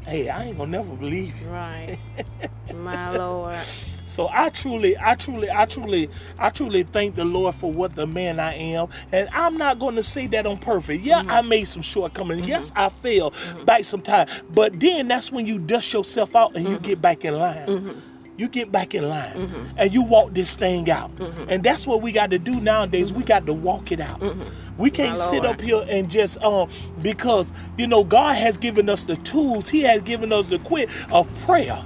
hey, 0.06 0.30
I 0.30 0.46
ain't 0.46 0.58
gonna 0.58 0.72
never 0.72 0.96
believe 0.96 1.40
you. 1.40 1.48
Right. 1.48 1.98
My 2.74 3.16
Lord. 3.16 3.60
So 4.06 4.28
I 4.32 4.50
truly, 4.50 4.98
I 4.98 5.14
truly, 5.16 5.52
I 5.52 5.66
truly, 5.66 6.10
I 6.40 6.50
truly 6.50 6.82
thank 6.84 7.16
the 7.16 7.26
Lord 7.26 7.54
for 7.56 7.72
what 7.72 7.96
the 7.96 8.08
man 8.08 8.40
I 8.40 8.56
am. 8.56 8.88
And 9.12 9.30
I'm 9.32 9.56
not 9.58 9.78
going 9.78 9.96
to 9.98 10.04
say 10.04 10.26
that 10.28 10.48
I'm 10.48 10.58
perfect. 10.58 11.04
Yeah, 11.04 11.24
I 11.28 11.42
made 11.44 11.66
some 11.66 11.84
shortcomings. 11.84 12.48
Yes, 12.48 12.72
I 12.76 12.90
failed 12.90 13.36
back 13.66 13.86
some 13.86 14.02
time. 14.02 14.28
But 14.50 14.80
then 14.80 15.08
that's 15.10 15.32
when 15.32 15.46
you 15.46 15.60
dust 15.60 15.94
yourself 15.94 16.36
out 16.36 16.56
and 16.56 16.68
you 16.68 16.80
get 16.80 17.02
back 17.02 17.24
in 17.24 17.36
line. 17.38 18.02
You 18.40 18.48
get 18.48 18.72
back 18.72 18.96
in 18.96 19.10
line 19.10 19.34
mm-hmm. 19.34 19.66
and 19.76 19.94
you 19.94 20.02
walk 20.02 20.34
this 20.34 20.56
thing 20.56 20.90
out. 20.90 21.14
Mm-hmm. 21.18 21.50
And 21.50 21.62
that's 21.62 21.86
what 21.86 22.02
we 22.02 22.14
got 22.14 22.32
to 22.32 22.40
do 22.40 22.62
nowadays. 22.62 23.12
We 23.12 23.22
got 23.22 23.46
to 23.48 23.54
walk 23.54 23.92
it 23.92 24.00
out. 24.00 24.22
Mm-hmm. 24.22 24.78
We 24.78 24.90
can't 24.90 25.18
sit 25.18 25.46
up 25.46 25.60
here 25.60 25.86
and 25.90 26.10
just 26.10 26.42
um 26.42 26.70
because 27.02 27.52
you 27.78 27.86
know 27.86 28.06
God 28.06 28.38
has 28.38 28.58
given 28.58 28.88
us 28.88 29.04
the 29.04 29.18
tools. 29.18 29.68
He 29.68 29.82
has 29.82 30.02
given 30.04 30.32
us 30.32 30.48
the 30.48 30.60
quit 30.60 30.90
of 31.12 31.28
prayer. 31.44 31.84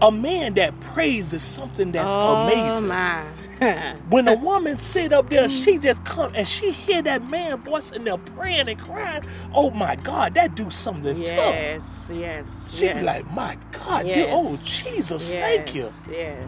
A 0.00 0.10
man 0.10 0.54
that 0.54 0.80
prays 0.80 1.34
is 1.34 1.42
something 1.42 1.92
that's 1.92 2.10
oh 2.10 2.46
amazing. 2.46 2.88
my. 2.88 3.26
When 4.08 4.28
a 4.28 4.34
woman 4.34 4.78
sit 4.78 5.12
up 5.12 5.30
there, 5.30 5.48
she 5.48 5.78
just 5.78 6.04
come 6.04 6.32
and 6.34 6.46
she 6.48 6.70
hear 6.70 7.02
that 7.02 7.30
man 7.30 7.58
voice 7.58 7.90
and 7.90 8.06
they're 8.06 8.16
praying 8.18 8.68
and 8.68 8.80
crying. 8.80 9.22
Oh 9.54 9.70
my 9.70 9.96
God, 9.96 10.34
that 10.34 10.54
do 10.54 10.70
something 10.70 11.16
tough. 11.24 11.54
yes. 11.54 11.80
Yes. 12.12 12.44
She 12.68 12.86
yes. 12.86 12.96
be 12.96 13.02
like, 13.02 13.30
my 13.32 13.58
God, 13.72 14.04
oh 14.04 14.08
Yes. 14.08 14.14
dear, 14.16 14.26
oh 14.30 14.58
Jesus, 14.64 15.32
thank 15.32 15.74
you. 15.74 15.92
Yes. 16.10 16.46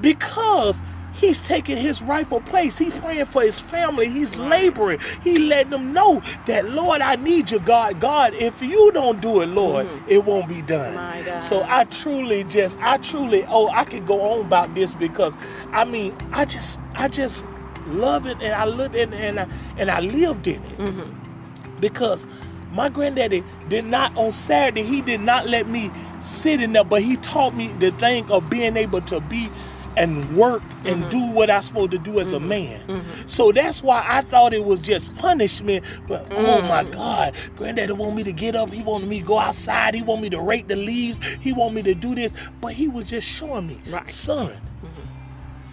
Because 0.00 0.82
he's 1.14 1.46
taking 1.46 1.76
his 1.76 2.02
rightful 2.02 2.40
place. 2.40 2.78
He's 2.78 2.94
praying 2.98 3.26
for 3.26 3.42
his 3.42 3.60
family. 3.60 4.08
He's 4.08 4.36
laboring. 4.36 5.00
He 5.22 5.38
letting 5.38 5.70
them 5.70 5.92
know 5.92 6.22
that, 6.46 6.68
Lord, 6.70 7.00
I 7.00 7.16
need 7.16 7.50
you, 7.50 7.60
God. 7.60 8.00
God, 8.00 8.34
if 8.34 8.60
you 8.62 8.90
don't 8.92 9.20
do 9.20 9.40
it, 9.40 9.46
Lord, 9.46 9.88
it 10.08 10.24
won't 10.24 10.48
be 10.48 10.62
done. 10.62 10.96
Mm-hmm. 10.96 11.40
So 11.40 11.64
I 11.68 11.84
truly 11.84 12.44
just, 12.44 12.78
I 12.78 12.98
truly, 12.98 13.44
oh, 13.48 13.68
I 13.68 13.84
could 13.84 14.06
go 14.06 14.20
on 14.22 14.46
about 14.46 14.74
this 14.74 14.94
because, 14.94 15.36
I 15.72 15.84
mean, 15.84 16.16
I 16.32 16.44
just, 16.44 16.78
I 16.94 17.08
just 17.08 17.44
love 17.86 18.26
it 18.26 18.40
and 18.42 18.54
I 18.54 18.64
lived 18.64 18.94
it 18.94 19.12
and 19.12 19.40
I, 19.40 19.48
and 19.76 19.90
I 19.90 20.00
lived 20.00 20.46
in 20.46 20.62
it 20.62 20.78
Mm-hmm. 20.78 21.80
because 21.80 22.26
my 22.72 22.88
granddaddy 22.88 23.44
did 23.68 23.84
not 23.84 24.16
on 24.16 24.30
Saturday. 24.32 24.82
He 24.82 25.02
did 25.02 25.20
not 25.20 25.46
let 25.46 25.68
me 25.68 25.90
sit 26.20 26.62
in 26.62 26.72
there, 26.72 26.84
but 26.84 27.02
he 27.02 27.16
taught 27.16 27.54
me 27.54 27.68
the 27.80 27.90
thing 27.92 28.30
of 28.30 28.48
being 28.48 28.76
able 28.78 29.02
to 29.02 29.20
be 29.20 29.50
and 29.96 30.36
work 30.36 30.62
and 30.84 31.02
mm-hmm. 31.02 31.10
do 31.10 31.30
what 31.32 31.50
I'm 31.50 31.62
supposed 31.62 31.90
to 31.92 31.98
do 31.98 32.20
as 32.20 32.32
a 32.32 32.36
mm-hmm. 32.36 32.48
man. 32.48 32.86
Mm-hmm. 32.86 33.26
So 33.26 33.52
that's 33.52 33.82
why 33.82 34.04
I 34.06 34.22
thought 34.22 34.54
it 34.54 34.64
was 34.64 34.80
just 34.80 35.14
punishment. 35.16 35.84
But 36.06 36.26
oh 36.30 36.62
my 36.62 36.84
mm. 36.84 36.92
God, 36.92 37.34
granddaddy 37.56 37.92
want 37.92 38.16
me 38.16 38.22
to 38.24 38.32
get 38.32 38.56
up. 38.56 38.72
He 38.72 38.82
wanted 38.82 39.08
me 39.08 39.20
to 39.20 39.26
go 39.26 39.38
outside. 39.38 39.94
He 39.94 40.02
want 40.02 40.22
me 40.22 40.30
to 40.30 40.40
rake 40.40 40.68
the 40.68 40.76
leaves. 40.76 41.20
He 41.40 41.52
want 41.52 41.74
me 41.74 41.82
to 41.82 41.94
do 41.94 42.14
this. 42.14 42.32
But 42.60 42.72
he 42.72 42.88
was 42.88 43.08
just 43.08 43.26
showing 43.26 43.66
me, 43.66 43.80
Right. 43.86 44.08
son, 44.10 44.58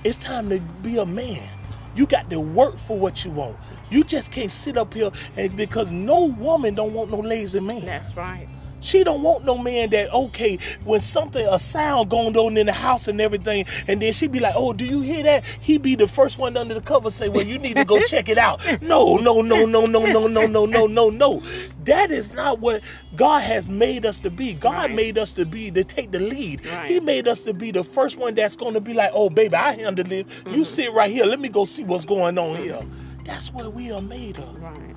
it's 0.04 0.18
time 0.18 0.50
to 0.50 0.60
be 0.60 0.98
a 0.98 1.06
man. 1.06 1.50
You 1.96 2.06
got 2.06 2.30
to 2.30 2.40
work 2.40 2.78
for 2.78 2.98
what 2.98 3.26
you 3.26 3.32
want. 3.32 3.58
You 3.90 4.04
just 4.04 4.32
can't 4.32 4.52
sit 4.52 4.78
up 4.78 4.94
here 4.94 5.12
and 5.36 5.56
because 5.58 5.92
no 5.92 6.26
woman 6.26 6.76
don't 6.76 6.94
want 6.94 7.12
no 7.12 7.20
lazy 7.20 7.60
man. 7.60 7.86
That's 7.86 8.16
right. 8.16 8.48
She 8.82 9.04
don't 9.04 9.22
want 9.22 9.46
no 9.46 9.58
man 9.58 9.90
that 9.92 10.12
okay 10.14 10.58
when 10.84 11.02
something 11.02 11.46
a 11.48 11.60
sound 11.60 12.10
going 12.10 12.36
on 12.38 12.58
in 12.58 12.66
the 12.66 12.74
house 12.74 13.08
and 13.08 13.20
everything, 13.22 13.66
and 13.88 14.02
then 14.02 14.14
she 14.14 14.28
be 14.28 14.40
like, 14.40 14.54
"Oh, 14.56 14.74
do 14.74 14.86
you 14.86 15.02
hear 15.02 15.24
that?" 15.24 15.44
He 15.62 15.78
be 15.78 15.96
the 15.96 16.08
first 16.08 16.38
one 16.38 16.58
under 16.58 16.74
the 16.74 16.82
cover 16.82 17.10
say, 17.10 17.30
"Well, 17.30 17.46
you 17.46 17.58
need 17.58 17.76
to 17.76 17.86
go 17.86 18.02
check 18.06 18.30
it 18.30 18.38
out." 18.38 18.62
No, 18.82 19.16
no, 19.18 19.42
no, 19.42 19.66
no, 19.66 19.86
no, 19.86 20.06
no, 20.06 20.28
no, 20.28 20.48
no, 20.48 20.66
no, 20.66 20.88
no, 20.88 21.10
no. 21.10 21.44
That 21.86 22.12
is 22.12 22.34
not 22.34 22.60
what 22.60 22.82
God 23.16 23.42
has 23.42 23.70
made 23.70 24.06
us 24.06 24.20
to 24.22 24.30
be. 24.30 24.54
God 24.54 24.70
Right. 24.80 24.96
made 24.96 25.18
us 25.18 25.34
to 25.34 25.46
be 25.46 25.72
to 25.72 25.84
take 25.84 26.12
the 26.12 26.20
lead. 26.20 26.66
Right. 26.66 26.90
He 26.90 27.00
made 27.00 27.28
us 27.28 27.44
to 27.44 27.54
be 27.54 27.72
the 27.72 27.84
first 27.84 28.18
one 28.18 28.36
that's 28.36 28.56
going 28.56 28.74
to 28.76 28.82
be 28.82 28.94
like, 28.94 29.12
"Oh, 29.14 29.30
baby, 29.30 29.56
I 29.56 29.74
handle 29.74 30.12
it. 30.12 30.28
You 30.46 30.52
mm-hmm. 30.52 30.64
sit 30.64 30.94
right 30.94 31.12
here. 31.12 31.26
Let 31.26 31.40
me 31.40 31.50
go 31.50 31.66
see 31.66 31.84
what's 31.84 32.06
going 32.06 32.38
on 32.38 32.58
here." 32.58 32.80
That's 33.26 33.52
what 33.54 33.74
we 33.74 33.92
are 33.92 34.02
made 34.02 34.38
of. 34.40 34.60
Right. 34.62 34.96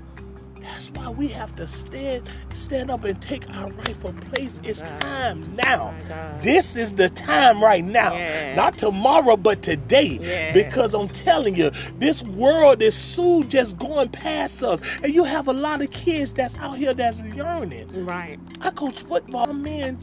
That's 0.62 0.90
why 0.90 1.09
we 1.11 1.28
have 1.28 1.54
to 1.57 1.66
stand 1.66 2.28
stand 2.52 2.90
up 2.90 3.04
and 3.04 3.21
take 3.21 3.49
our 3.57 3.71
rightful 3.73 4.12
place. 4.12 4.61
It's 4.62 4.83
time 4.83 5.57
now. 5.64 5.95
This 6.40 6.76
is 6.76 6.92
the 6.92 7.09
time 7.09 7.62
right 7.62 7.85
now. 7.85 8.14
Yeah. 8.14 8.54
Not 8.54 8.78
tomorrow, 8.78 9.37
but 9.37 9.62
today. 9.62 10.19
Yeah. 10.21 10.52
Because 10.52 10.95
I'm 10.95 11.09
telling 11.09 11.57
you, 11.57 11.71
this 11.99 12.23
world 12.23 12.83
is 12.83 12.95
soon 12.95 13.49
just 13.49 13.78
going 13.78 14.09
past 14.11 14.62
us. 14.62 14.81
And 15.02 15.12
you 15.12 15.25
have 15.25 15.49
a 15.49 15.52
lot 15.52 15.83
of 15.83 15.90
kids 15.90 16.33
that's 16.33 16.57
out 16.57 16.76
here 16.76 16.95
that's 16.95 17.21
yearning. 17.21 18.04
Right. 18.04 18.38
I 18.61 18.71
coach 18.71 19.00
football, 19.00 19.52
man. 19.52 19.99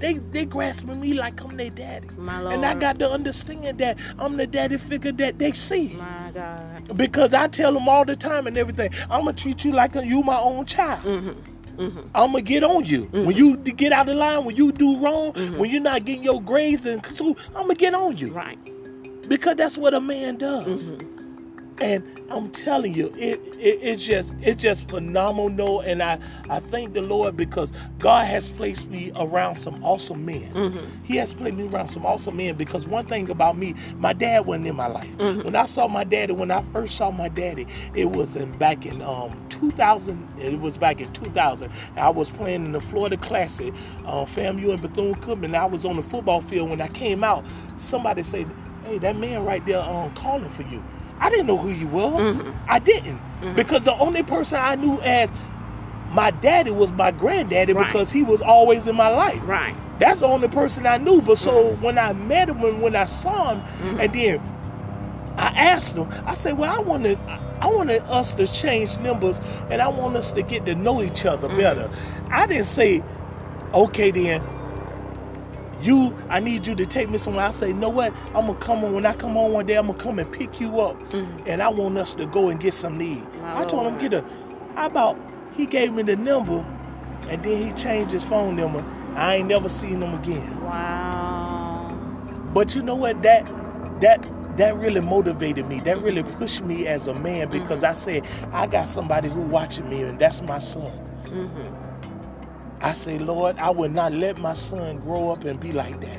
They 0.00 0.14
they 0.14 0.44
grasping 0.44 1.00
me 1.00 1.12
like 1.12 1.40
I'm 1.42 1.56
their 1.56 1.70
daddy. 1.70 2.08
My 2.16 2.40
Lord. 2.40 2.54
And 2.54 2.66
I 2.66 2.74
got 2.74 2.98
to 2.98 3.10
understand 3.10 3.78
that 3.78 3.98
I'm 4.18 4.36
the 4.36 4.46
daddy 4.46 4.76
figure 4.76 5.12
that 5.12 5.38
they 5.38 5.52
see. 5.52 5.88
My 5.94 6.30
God. 6.34 6.96
Because 6.96 7.32
I 7.32 7.48
tell 7.48 7.72
them 7.72 7.88
all 7.88 8.04
the 8.04 8.16
time 8.16 8.46
and 8.46 8.58
everything, 8.58 8.90
I'm 9.10 9.24
gonna 9.24 9.32
treat 9.32 9.64
you 9.64 9.72
like 9.72 9.94
you 9.94 10.22
my 10.22 10.38
own 10.38 10.66
child. 10.66 11.04
Mm-hmm. 11.04 11.80
mm-hmm. 11.80 12.00
I'm 12.14 12.32
gonna 12.32 12.42
get 12.42 12.64
on 12.64 12.84
you 12.84 13.04
when 13.04 13.24
mm-hmm. 13.24 13.30
you 13.30 13.56
get 13.56 13.92
out 13.92 14.08
of 14.08 14.16
line, 14.16 14.44
when 14.44 14.56
you 14.56 14.72
do 14.72 14.98
wrong, 14.98 15.32
mm-hmm. 15.32 15.58
when 15.58 15.70
you're 15.70 15.80
not 15.80 16.04
getting 16.04 16.24
your 16.24 16.42
grades 16.42 16.86
and 16.86 17.04
school. 17.06 17.38
I'm 17.54 17.62
gonna 17.62 17.74
get 17.74 17.94
on 17.94 18.16
you 18.16 18.32
Right. 18.32 18.58
because 19.28 19.56
that's 19.56 19.78
what 19.78 19.94
a 19.94 20.00
man 20.00 20.38
does. 20.38 20.92
And 21.80 22.04
I'm 22.30 22.50
telling 22.52 22.94
you, 22.94 23.08
it, 23.18 23.40
it 23.58 23.78
it's 23.82 24.04
just 24.04 24.34
it's 24.42 24.62
just 24.62 24.88
phenomenal. 24.88 25.80
And 25.80 26.02
I 26.02 26.18
I 26.48 26.60
thank 26.60 26.94
the 26.94 27.02
Lord 27.02 27.36
because 27.36 27.72
God 27.98 28.26
has 28.26 28.48
placed 28.48 28.88
me 28.88 29.12
around 29.16 29.56
some 29.56 29.82
awesome 29.84 30.24
men. 30.24 30.52
He 31.04 31.16
has 31.16 31.34
placed 31.34 31.56
me 31.56 31.68
around 31.68 31.88
some 31.88 32.06
awesome 32.06 32.36
men 32.36 32.56
because 32.56 32.86
one 32.88 33.06
thing 33.06 33.28
about 33.30 33.58
me, 33.58 33.74
my 33.98 34.12
dad 34.12 34.46
wasn't 34.46 34.68
in 34.68 34.76
my 34.76 34.86
life. 34.86 35.08
When 35.44 35.56
I 35.56 35.66
saw 35.66 35.88
my 35.88 36.04
daddy, 36.04 36.32
when 36.32 36.50
I 36.50 36.62
first 36.72 36.96
saw 36.96 37.10
my 37.10 37.28
daddy, 37.28 37.66
it 37.94 38.10
was 38.10 38.36
in 38.36 38.52
back 38.52 38.86
in 38.86 39.02
um 39.02 39.46
2000. 39.50 40.28
It 40.40 40.60
was 40.60 40.78
back 40.78 41.00
in 41.00 41.12
2000. 41.12 41.70
I 41.96 42.08
was 42.10 42.30
playing 42.30 42.66
in 42.66 42.72
the 42.72 42.80
Florida 42.80 43.16
Classic, 43.16 43.74
uh, 44.06 44.24
FAMU 44.24 44.70
and 44.72 44.80
Bethune 44.82 45.14
Cookman. 45.16 45.54
I 45.56 45.66
was 45.66 45.84
on 45.84 45.96
the 45.96 46.02
football 46.02 46.40
field 46.40 46.70
when 46.70 46.80
I 46.80 46.88
came 46.88 47.24
out. 47.24 47.44
Somebody 47.76 48.22
said, 48.22 48.48
"Hey, 48.84 48.98
that 48.98 49.16
man 49.16 49.44
right 49.44 49.64
there 49.66 49.80
um 49.80 50.12
calling 50.14 50.50
for 50.50 50.62
you." 50.62 50.82
I 51.20 51.30
didn't 51.30 51.46
know 51.46 51.56
who 51.56 51.68
he 51.68 51.84
was. 51.84 52.40
Mm-hmm. 52.40 52.58
I 52.68 52.78
didn't 52.78 53.18
mm-hmm. 53.18 53.54
because 53.54 53.82
the 53.82 53.94
only 53.94 54.22
person 54.22 54.58
I 54.60 54.74
knew 54.74 55.00
as 55.00 55.32
my 56.10 56.30
daddy 56.30 56.70
was 56.70 56.92
my 56.92 57.10
granddaddy 57.10 57.72
Right. 57.72 57.86
because 57.86 58.12
he 58.12 58.22
was 58.22 58.40
always 58.40 58.86
in 58.86 58.94
my 58.96 59.08
life. 59.08 59.40
Right. 59.46 59.76
That's 59.98 60.20
the 60.20 60.26
only 60.26 60.48
person 60.48 60.86
I 60.86 60.96
knew. 60.98 61.20
But 61.20 61.38
so 61.38 61.52
mm-hmm. 61.72 61.82
when 61.82 61.98
I 61.98 62.12
met 62.12 62.48
him 62.48 62.62
and 62.64 62.82
when 62.82 62.96
I 62.96 63.04
saw 63.04 63.54
him, 63.54 63.98
and 64.00 64.12
then 64.12 64.40
I 65.36 65.46
asked 65.46 65.96
him, 65.96 66.08
I 66.26 66.34
said, 66.34 66.58
"Well, 66.58 66.72
I 66.72 66.80
wanted, 66.80 67.18
I 67.60 67.66
wanted 67.68 68.02
us 68.02 68.34
to 68.36 68.46
change 68.46 68.98
numbers, 68.98 69.40
and 69.70 69.82
I 69.82 69.88
want 69.88 70.16
us 70.16 70.30
to 70.32 70.42
get 70.42 70.66
to 70.66 70.74
know 70.74 71.02
each 71.02 71.24
other 71.24 71.48
better." 71.48 71.90
I 72.30 72.46
didn't 72.46 72.66
say, 72.66 73.02
"Okay, 73.72 74.10
then." 74.10 74.42
You, 75.84 76.16
I 76.30 76.40
need 76.40 76.66
you 76.66 76.74
to 76.76 76.86
take 76.86 77.10
me 77.10 77.18
somewhere. 77.18 77.44
I 77.44 77.50
say, 77.50 77.68
you 77.68 77.74
know 77.74 77.90
what? 77.90 78.14
I'm 78.28 78.46
gonna 78.46 78.54
come 78.54 78.82
on. 78.84 78.94
When 78.94 79.04
I 79.04 79.12
come 79.12 79.36
on 79.36 79.52
one 79.52 79.66
day, 79.66 79.76
I'm 79.76 79.86
gonna 79.86 79.98
come 79.98 80.18
and 80.18 80.30
pick 80.32 80.58
you 80.58 80.80
up, 80.80 80.96
and 81.12 81.62
I 81.62 81.68
want 81.68 81.98
us 81.98 82.14
to 82.14 82.26
go 82.26 82.48
and 82.48 82.58
get 82.58 82.72
some 82.72 82.96
need. 82.96 83.22
My 83.36 83.60
I 83.60 83.64
told 83.66 83.86
him 83.86 83.98
get 83.98 84.14
a. 84.14 84.24
How 84.74 84.86
about 84.86 85.18
he 85.52 85.66
gave 85.66 85.92
me 85.92 86.02
the 86.02 86.16
number, 86.16 86.64
and 87.28 87.42
then 87.42 87.60
he 87.60 87.70
changed 87.72 88.12
his 88.12 88.24
phone 88.24 88.56
number. 88.56 88.82
I 89.14 89.36
ain't 89.36 89.48
never 89.48 89.68
seen 89.68 90.02
him 90.02 90.14
again. 90.14 90.64
Wow. 90.64 91.88
But 92.54 92.74
you 92.74 92.82
know 92.82 92.96
what? 92.96 93.22
That 93.22 93.44
that 94.00 94.56
that 94.56 94.76
really 94.78 95.02
motivated 95.02 95.68
me. 95.68 95.80
That 95.80 96.00
really 96.00 96.22
pushed 96.22 96.62
me 96.62 96.86
as 96.86 97.08
a 97.08 97.14
man 97.14 97.50
because 97.50 97.84
I 97.84 97.92
said 97.92 98.26
I 98.52 98.66
got 98.66 98.88
somebody 98.88 99.28
who 99.28 99.42
watching 99.42 99.88
me, 99.90 100.02
and 100.02 100.18
that's 100.18 100.40
my 100.40 100.58
son. 100.58 100.98
Mm-hmm. 101.26 101.93
I 102.84 102.92
say, 102.92 103.18
Lord, 103.18 103.56
I 103.56 103.70
will 103.70 103.88
not 103.88 104.12
let 104.12 104.38
my 104.38 104.52
son 104.52 104.98
grow 104.98 105.30
up 105.30 105.44
and 105.44 105.58
be 105.58 105.72
like 105.72 106.02
that. 106.02 106.18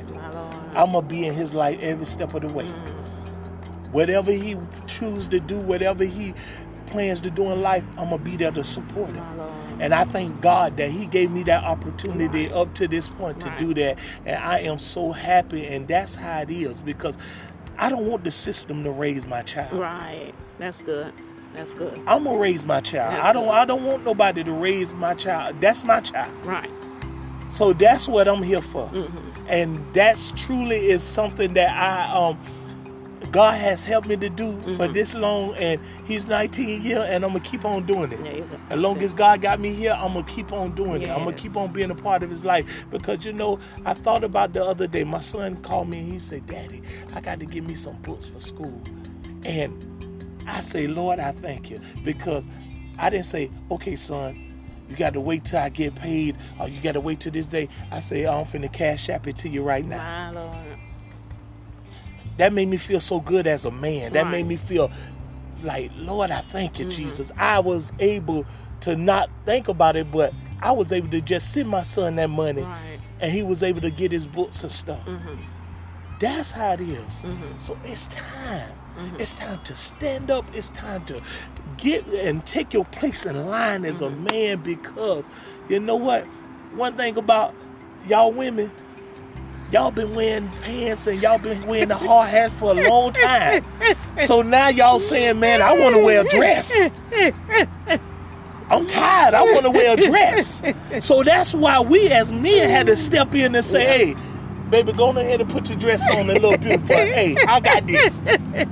I'm 0.74 0.90
gonna 0.90 1.02
be 1.02 1.24
in 1.24 1.32
his 1.32 1.54
life 1.54 1.78
every 1.80 2.04
step 2.04 2.34
of 2.34 2.42
the 2.42 2.52
way. 2.52 2.64
Mm. 2.64 3.92
Whatever 3.92 4.32
he 4.32 4.56
chooses 4.88 5.28
to 5.28 5.38
do, 5.38 5.60
whatever 5.60 6.02
he 6.02 6.34
plans 6.86 7.20
to 7.20 7.30
do 7.30 7.52
in 7.52 7.62
life, 7.62 7.84
I'm 7.96 8.10
gonna 8.10 8.18
be 8.18 8.36
there 8.36 8.50
to 8.50 8.64
support 8.64 9.10
him. 9.10 9.24
And 9.78 9.94
I 9.94 10.04
thank 10.04 10.40
God 10.40 10.76
that 10.78 10.90
He 10.90 11.06
gave 11.06 11.30
me 11.30 11.42
that 11.44 11.62
opportunity 11.62 12.50
up 12.50 12.74
to 12.74 12.88
this 12.88 13.08
point 13.08 13.40
to 13.42 13.54
do 13.58 13.74
that. 13.74 13.98
And 14.24 14.36
I 14.36 14.60
am 14.60 14.78
so 14.78 15.12
happy. 15.12 15.66
And 15.66 15.86
that's 15.86 16.14
how 16.14 16.40
it 16.40 16.50
is 16.50 16.80
because 16.80 17.18
I 17.78 17.90
don't 17.90 18.06
want 18.06 18.24
the 18.24 18.30
system 18.30 18.82
to 18.84 18.90
raise 18.90 19.26
my 19.26 19.42
child. 19.42 19.78
Right. 19.78 20.32
That's 20.58 20.80
good. 20.80 21.12
That's 21.56 21.72
good. 21.74 21.98
I'm 22.06 22.24
gonna 22.24 22.38
raise 22.38 22.64
my 22.66 22.80
child. 22.80 23.14
That's 23.14 23.26
I 23.26 23.32
don't. 23.32 23.44
good. 23.46 23.54
I 23.54 23.64
don't 23.64 23.84
want 23.84 24.04
nobody 24.04 24.44
to 24.44 24.52
raise 24.52 24.94
my 24.94 25.14
child. 25.14 25.60
That's 25.60 25.84
my 25.84 26.00
child. 26.00 26.30
Right. 26.46 26.70
So 27.48 27.72
that's 27.72 28.08
what 28.08 28.28
I'm 28.28 28.42
here 28.42 28.60
for. 28.60 28.88
Mm-hmm. 28.88 29.46
And 29.48 29.84
that's 29.94 30.32
truly 30.36 30.88
is 30.90 31.02
something 31.02 31.54
that 31.54 31.70
I 31.76 32.12
um 32.14 32.38
God 33.32 33.58
has 33.58 33.82
helped 33.84 34.06
me 34.08 34.16
to 34.18 34.28
do 34.30 34.60
for 34.76 34.86
Mhm. 34.86 34.94
this 34.94 35.14
long. 35.14 35.54
And 35.56 35.80
He's 36.04 36.26
19 36.26 36.82
years, 36.82 37.04
and 37.08 37.24
I'm 37.24 37.30
gonna 37.32 37.40
keep 37.40 37.64
on 37.64 37.84
doing 37.86 38.12
it. 38.12 38.20
Yeah, 38.24 38.44
As 38.70 38.78
long 38.78 38.98
as 39.02 39.12
God 39.14 39.40
got 39.40 39.58
me 39.58 39.72
here, 39.72 39.92
I'm 39.92 40.12
gonna 40.14 40.24
keep 40.24 40.52
on 40.52 40.72
doing 40.76 41.02
it. 41.02 41.08
I'm 41.10 41.24
gonna 41.24 41.32
keep 41.32 41.56
on 41.56 41.72
being 41.72 41.90
a 41.90 41.94
part 41.96 42.22
of 42.22 42.30
his 42.30 42.44
life. 42.44 42.86
Because 42.90 43.24
you 43.24 43.32
know, 43.32 43.58
I 43.84 43.94
thought 43.94 44.22
about 44.22 44.52
the 44.52 44.64
other 44.64 44.86
day, 44.86 45.02
my 45.04 45.18
son 45.20 45.56
called 45.62 45.88
me 45.88 45.98
and 46.00 46.12
he 46.12 46.18
said, 46.20 46.46
Daddy, 46.46 46.82
I 47.14 47.20
got 47.20 47.40
to 47.40 47.46
get 47.46 47.64
me 47.66 47.74
some 47.74 47.96
books 48.02 48.26
for 48.26 48.38
school. 48.38 48.80
And 49.44 49.95
I 50.46 50.60
say, 50.60 50.86
Lord, 50.86 51.18
I 51.20 51.32
thank 51.32 51.70
you. 51.70 51.80
Because 52.04 52.46
I 52.98 53.10
didn't 53.10 53.26
say, 53.26 53.50
okay, 53.70 53.96
son, 53.96 54.42
you 54.88 54.96
got 54.96 55.14
to 55.14 55.20
wait 55.20 55.44
till 55.44 55.58
I 55.58 55.68
get 55.68 55.94
paid 55.94 56.36
or 56.60 56.68
you 56.68 56.80
got 56.80 56.92
to 56.92 57.00
wait 57.00 57.20
till 57.20 57.32
this 57.32 57.46
day. 57.46 57.68
I 57.90 57.98
say, 58.00 58.26
I'm 58.26 58.44
finna 58.46 58.72
cash 58.72 59.08
app 59.08 59.26
it 59.26 59.38
to 59.38 59.48
you 59.48 59.62
right 59.62 59.84
now. 59.84 59.98
My 59.98 60.30
Lord. 60.30 60.56
That 62.38 62.52
made 62.52 62.68
me 62.68 62.76
feel 62.76 63.00
so 63.00 63.20
good 63.20 63.46
as 63.46 63.64
a 63.64 63.70
man. 63.70 64.12
That 64.12 64.24
Right. 64.24 64.30
made 64.32 64.46
me 64.46 64.56
feel 64.56 64.90
like, 65.62 65.90
Lord, 65.96 66.30
I 66.30 66.40
thank 66.42 66.78
you, 66.78 66.84
Jesus. 66.90 67.32
I 67.38 67.58
was 67.60 67.92
able 67.98 68.44
to 68.80 68.94
not 68.94 69.30
think 69.46 69.68
about 69.68 69.96
it, 69.96 70.10
but 70.12 70.32
I 70.62 70.72
was 70.72 70.92
able 70.92 71.08
to 71.10 71.20
just 71.20 71.52
send 71.52 71.68
my 71.68 71.82
son 71.82 72.16
that 72.16 72.28
money 72.30 72.62
Right. 72.62 72.98
and 73.20 73.32
he 73.32 73.42
was 73.42 73.62
able 73.62 73.80
to 73.80 73.90
get 73.90 74.12
his 74.12 74.26
books 74.26 74.62
and 74.62 74.70
stuff. 74.72 75.04
Mm-hmm. 75.06 75.34
That's 76.18 76.50
how 76.50 76.72
it 76.72 76.80
is. 76.80 77.20
Mhm. 77.24 77.60
So 77.60 77.76
it's 77.84 78.06
time. 78.06 78.72
Mhm. 78.98 79.20
It's 79.20 79.34
time 79.34 79.60
to 79.64 79.76
stand 79.76 80.30
up. 80.30 80.44
It's 80.54 80.70
time 80.70 81.04
to 81.06 81.20
get 81.76 82.06
and 82.06 82.44
take 82.46 82.72
your 82.72 82.86
place 82.86 83.26
in 83.26 83.50
line 83.50 83.84
as 83.84 84.00
a 84.00 84.08
man 84.10 84.60
because 84.62 85.28
you 85.68 85.78
know 85.80 85.96
what? 85.96 86.26
One 86.74 86.94
thing 86.94 87.16
about 87.18 87.54
y'all 88.06 88.32
women, 88.32 88.70
y'all 89.70 89.90
been 89.90 90.14
wearing 90.14 90.48
pants 90.62 91.06
and 91.06 91.20
y'all 91.20 91.38
been 91.38 91.66
wearing 91.66 91.88
the 91.88 91.96
hard 91.96 92.30
hats 92.30 92.54
for 92.54 92.70
a 92.70 92.88
long 92.88 93.12
time. 93.12 93.64
So 94.24 94.40
now 94.40 94.68
y'all 94.68 94.98
saying, 94.98 95.38
man, 95.38 95.60
I 95.60 95.78
want 95.78 95.94
to 95.96 96.02
wear 96.02 96.22
a 96.22 96.28
dress. 96.28 96.88
I'm 98.68 98.86
tired. 98.86 99.34
I 99.34 99.42
want 99.42 99.64
to 99.64 99.70
wear 99.70 99.92
a 99.92 99.96
dress. 99.96 100.62
So 101.00 101.22
that's 101.22 101.54
why 101.54 101.80
we 101.80 102.08
as 102.08 102.32
men 102.32 102.68
had 102.68 102.86
to 102.86 102.96
step 102.96 103.34
in 103.34 103.54
and 103.54 103.64
say, 103.64 103.84
hey, 103.84 104.16
baby, 104.70 104.92
go 104.92 105.08
on 105.08 105.16
ahead 105.16 105.40
and 105.40 105.50
put 105.50 105.68
your 105.68 105.78
dress 105.78 106.02
on 106.14 106.28
and 106.30 106.40
look 106.42 106.60
beautiful. 106.60 106.86
hey, 106.96 107.36
I 107.46 107.60
got 107.60 107.86
this. 107.86 108.20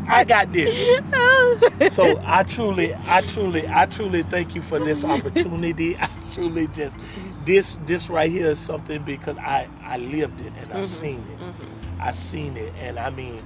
I 0.09 0.25
got 0.25 0.53
this. 0.53 1.95
So 1.95 2.21
I 2.25 2.43
truly, 2.45 2.95
I 3.07 3.21
truly, 3.23 3.67
I 3.69 3.87
truly 3.87 4.23
thank 4.25 4.55
you 4.55 4.63
for 4.63 4.79
this 4.79 5.05
opportunity. 5.05 5.97
I 6.01 6.09
truly 6.35 6.67
just 6.69 6.99
this 7.45 7.79
this 7.87 8.09
right 8.09 8.31
here 8.31 8.47
is 8.51 8.59
something 8.59 9.03
because 9.03 9.37
I 9.39 9.69
I 9.83 9.99
lived 9.99 10.41
it 10.41 10.53
and 10.61 10.73
I 10.73 10.81
seen 10.83 11.21
it. 11.21 11.41
Mm-hmm. 11.41 12.01
I 12.03 12.13
seen 12.13 12.57
it 12.57 12.73
and 12.79 12.99
I 12.99 13.11
mean 13.11 13.41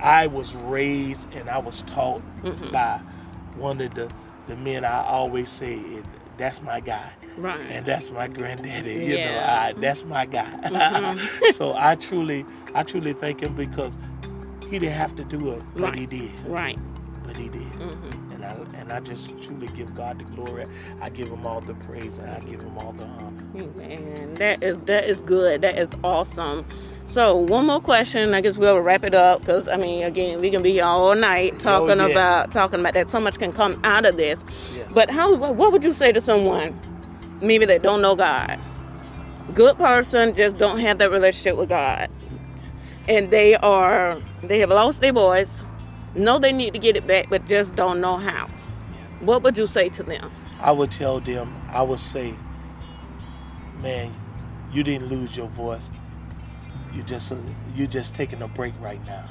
I 0.00 0.26
was 0.28 0.54
raised 0.54 1.32
and 1.34 1.50
I 1.50 1.58
was 1.58 1.82
taught 1.82 2.22
Mhm. 2.42 2.72
by 2.72 3.00
one 3.56 3.80
of 3.80 3.94
the 3.94 4.10
the 4.46 4.56
men 4.56 4.84
I 4.84 5.02
always 5.04 5.48
say 5.50 5.74
it, 5.74 6.04
that's 6.38 6.62
my 6.62 6.80
guy 6.80 7.12
Right. 7.36 7.62
and 7.70 7.86
that's 7.86 8.10
my 8.10 8.28
granddaddy 8.28 8.92
you 8.92 9.08
know 9.08 9.14
Yeah. 9.14 9.72
I, 9.76 9.80
that's 9.80 10.04
my 10.04 10.26
guy 10.26 10.50
Mhm. 10.64 11.52
so 11.52 11.74
I 11.76 11.94
truly 11.96 12.44
I 12.74 12.82
truly 12.82 13.12
thank 13.14 13.42
him 13.42 13.54
because 13.54 13.98
he 14.68 14.78
didn't 14.78 14.94
have 14.94 15.14
to 15.16 15.24
do 15.24 15.50
it 15.52 15.62
but 15.76 15.96
he 15.96 16.06
did 16.06 16.32
right. 16.46 16.78
but 17.24 17.36
He 17.36 17.48
did. 17.48 17.62
Mm-hmm. 17.72 18.32
And 18.32 18.44
I 18.44 18.56
and 18.80 18.92
I 18.92 19.00
just 19.00 19.40
truly 19.42 19.68
give 19.68 19.94
God 19.94 20.18
the 20.18 20.24
glory. 20.24 20.66
I 21.00 21.10
give 21.10 21.28
Him 21.28 21.46
all 21.46 21.60
the 21.60 21.74
praise 21.74 22.18
and 22.18 22.30
I 22.30 22.40
give 22.40 22.60
Him 22.62 22.76
all 22.78 22.92
the 22.92 23.04
honor. 23.04 23.44
Man, 23.76 24.34
that 24.34 24.62
is 24.62 24.78
that 24.86 25.08
is 25.08 25.16
good. 25.18 25.60
That 25.62 25.78
is 25.78 25.88
awesome. 26.04 26.64
So 27.08 27.36
one 27.36 27.66
more 27.66 27.80
question. 27.80 28.34
I 28.34 28.40
guess 28.40 28.56
we'll 28.56 28.80
wrap 28.80 29.04
it 29.04 29.14
up 29.14 29.40
because 29.40 29.68
I 29.68 29.76
mean, 29.76 30.04
again, 30.04 30.40
we 30.40 30.50
can 30.50 30.62
be 30.62 30.72
here 30.72 30.84
all 30.84 31.14
night 31.14 31.58
talking 31.60 31.98
yes. 31.98 32.10
about 32.10 32.52
talking 32.52 32.80
about 32.80 32.94
that. 32.94 33.10
So 33.10 33.20
much 33.20 33.38
can 33.38 33.52
come 33.52 33.80
out 33.84 34.04
of 34.04 34.16
this. 34.16 34.38
Yes. 34.74 34.92
But 34.94 35.10
how? 35.10 35.34
What 35.34 35.72
would 35.72 35.82
you 35.82 35.92
say 35.92 36.12
to 36.12 36.20
someone 36.20 36.78
maybe 37.40 37.64
that 37.66 37.82
don't 37.82 38.02
know 38.02 38.14
God? 38.14 38.58
Good 39.54 39.76
person, 39.78 40.34
just 40.34 40.58
don't 40.58 40.78
have 40.78 40.98
that 40.98 41.10
relationship 41.10 41.56
with 41.56 41.68
God, 41.68 42.08
and 43.08 43.30
they 43.30 43.56
are 43.56 44.20
they 44.42 44.60
have 44.60 44.70
lost 44.70 45.00
their 45.00 45.12
voice. 45.12 45.48
Know 46.14 46.38
they 46.38 46.52
need 46.52 46.72
to 46.72 46.78
get 46.78 46.96
it 46.96 47.06
back, 47.06 47.28
but 47.30 47.46
just 47.46 47.74
don't 47.74 48.00
know 48.00 48.16
how. 48.16 48.48
What 49.20 49.42
would 49.42 49.56
you 49.56 49.66
say 49.66 49.88
to 49.90 50.02
them? 50.02 50.30
I 50.60 50.72
would 50.72 50.90
tell 50.90 51.20
them, 51.20 51.54
I 51.70 51.82
would 51.82 52.00
say, 52.00 52.34
man, 53.80 54.14
you 54.72 54.82
didn't 54.82 55.08
lose 55.08 55.36
your 55.36 55.48
voice. 55.48 55.90
You 56.92 57.02
just 57.02 57.32
you 57.74 57.86
just 57.86 58.14
taking 58.14 58.42
a 58.42 58.48
break 58.48 58.74
right 58.80 59.04
now. 59.06 59.28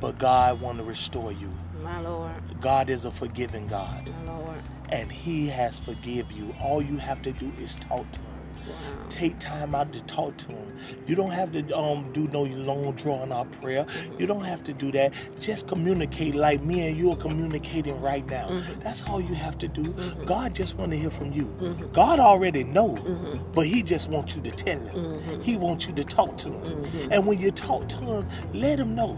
But 0.00 0.18
God 0.18 0.60
want 0.60 0.78
to 0.78 0.84
restore 0.84 1.32
you. 1.32 1.50
My 1.82 2.00
Lord, 2.00 2.32
God 2.60 2.90
is 2.90 3.04
a 3.04 3.10
forgiving 3.10 3.66
God, 3.66 4.10
my 4.26 4.32
Lord. 4.32 4.62
and 4.90 5.10
He 5.10 5.48
has 5.48 5.78
forgive 5.78 6.32
you. 6.32 6.54
All 6.60 6.82
you 6.82 6.96
have 6.98 7.22
to 7.22 7.32
do 7.32 7.52
is 7.60 7.76
talk 7.76 8.10
to 8.12 8.20
Him. 8.20 8.26
Wow. 8.68 8.74
Take 9.08 9.38
time 9.38 9.74
out 9.74 9.92
to 9.92 10.00
talk 10.02 10.36
to 10.38 10.48
Him. 10.48 10.76
You 11.06 11.14
don't 11.14 11.30
have 11.30 11.52
to 11.52 11.76
um 11.78 12.12
do 12.12 12.26
no 12.28 12.42
long 12.42 12.92
drawn 12.92 13.32
out 13.32 13.50
prayer. 13.60 13.86
You 14.18 14.26
don't 14.26 14.44
have 14.44 14.64
to 14.64 14.72
do 14.72 14.90
that. 14.92 15.12
Just 15.40 15.68
communicate 15.68 16.34
like 16.34 16.62
me 16.62 16.88
and 16.88 16.96
you 16.98 17.10
are 17.12 17.16
communicating 17.16 18.00
right 18.00 18.26
now. 18.28 18.48
Mhm. 18.48 18.82
That's 18.82 19.08
all 19.08 19.20
you 19.20 19.34
have 19.34 19.56
to 19.58 19.68
do. 19.68 19.84
Mhm. 19.84 20.26
God 20.26 20.54
just 20.54 20.76
want 20.76 20.90
to 20.92 20.98
hear 20.98 21.10
from 21.10 21.32
you. 21.32 21.44
Mhm. 21.60 21.92
God 21.92 22.18
already 22.18 22.64
know, 22.64 22.90
Mhm. 22.96 23.40
but 23.54 23.66
He 23.66 23.82
just 23.82 24.08
wants 24.10 24.34
you 24.36 24.42
to 24.42 24.50
tell 24.50 24.80
Him. 24.80 24.94
Mhm. 25.22 25.42
He 25.42 25.56
wants 25.56 25.86
you 25.86 25.94
to 25.94 26.04
talk 26.04 26.36
to 26.38 26.48
Him. 26.50 27.08
And 27.12 27.24
when 27.26 27.38
you 27.40 27.52
talk 27.52 27.86
to 27.88 27.98
Him, 27.98 28.28
let 28.52 28.80
Him 28.80 28.94
know, 28.96 29.16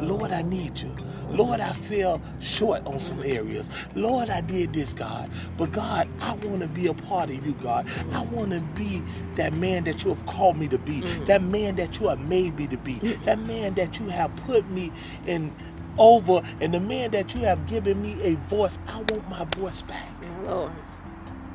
Lord, 0.00 0.32
I 0.32 0.42
need 0.42 0.78
you. 0.78 0.94
Lord, 1.30 1.60
I 1.60 1.72
feel 1.72 2.20
short 2.40 2.86
on 2.86 3.00
some 3.00 3.22
areas. 3.24 3.70
Lord, 3.94 4.30
I 4.30 4.40
did 4.42 4.72
this, 4.72 4.92
God. 4.92 5.30
But 5.58 5.72
God, 5.72 6.08
I 6.20 6.34
want 6.34 6.62
to 6.62 6.68
be 6.68 6.88
a 6.88 6.94
part 6.94 7.30
of 7.30 7.46
you, 7.46 7.54
God. 7.54 7.88
I 8.12 8.22
want 8.24 8.52
to 8.52 8.60
be 8.60 9.02
that 9.36 9.54
man 9.54 9.84
that 9.84 10.04
you 10.04 10.10
have 10.10 10.26
called 10.26 10.56
me 10.58 10.68
to 10.68 10.78
be, 10.78 11.02
Mhm. 11.02 11.26
that 11.26 11.42
man 11.42 11.76
that 11.76 12.00
you 12.00 12.08
have 12.08 12.20
made 12.20 12.58
me 12.58 12.66
to 12.68 12.78
be, 12.78 12.98
that 13.24 13.38
man 13.40 13.74
that 13.74 14.00
you 14.00 14.08
have 14.08 14.34
put 14.36 14.70
me 14.70 14.92
in 15.26 15.52
over, 15.98 16.42
and 16.60 16.74
the 16.74 16.80
man 16.80 17.12
that 17.12 17.34
you 17.34 17.42
have 17.42 17.66
given 17.66 18.02
me 18.02 18.18
a 18.22 18.34
voice. 18.48 18.78
I 18.88 18.98
want 18.98 19.28
my 19.30 19.44
voice 19.56 19.82
back. 19.82 20.10
Lord. 20.48 20.72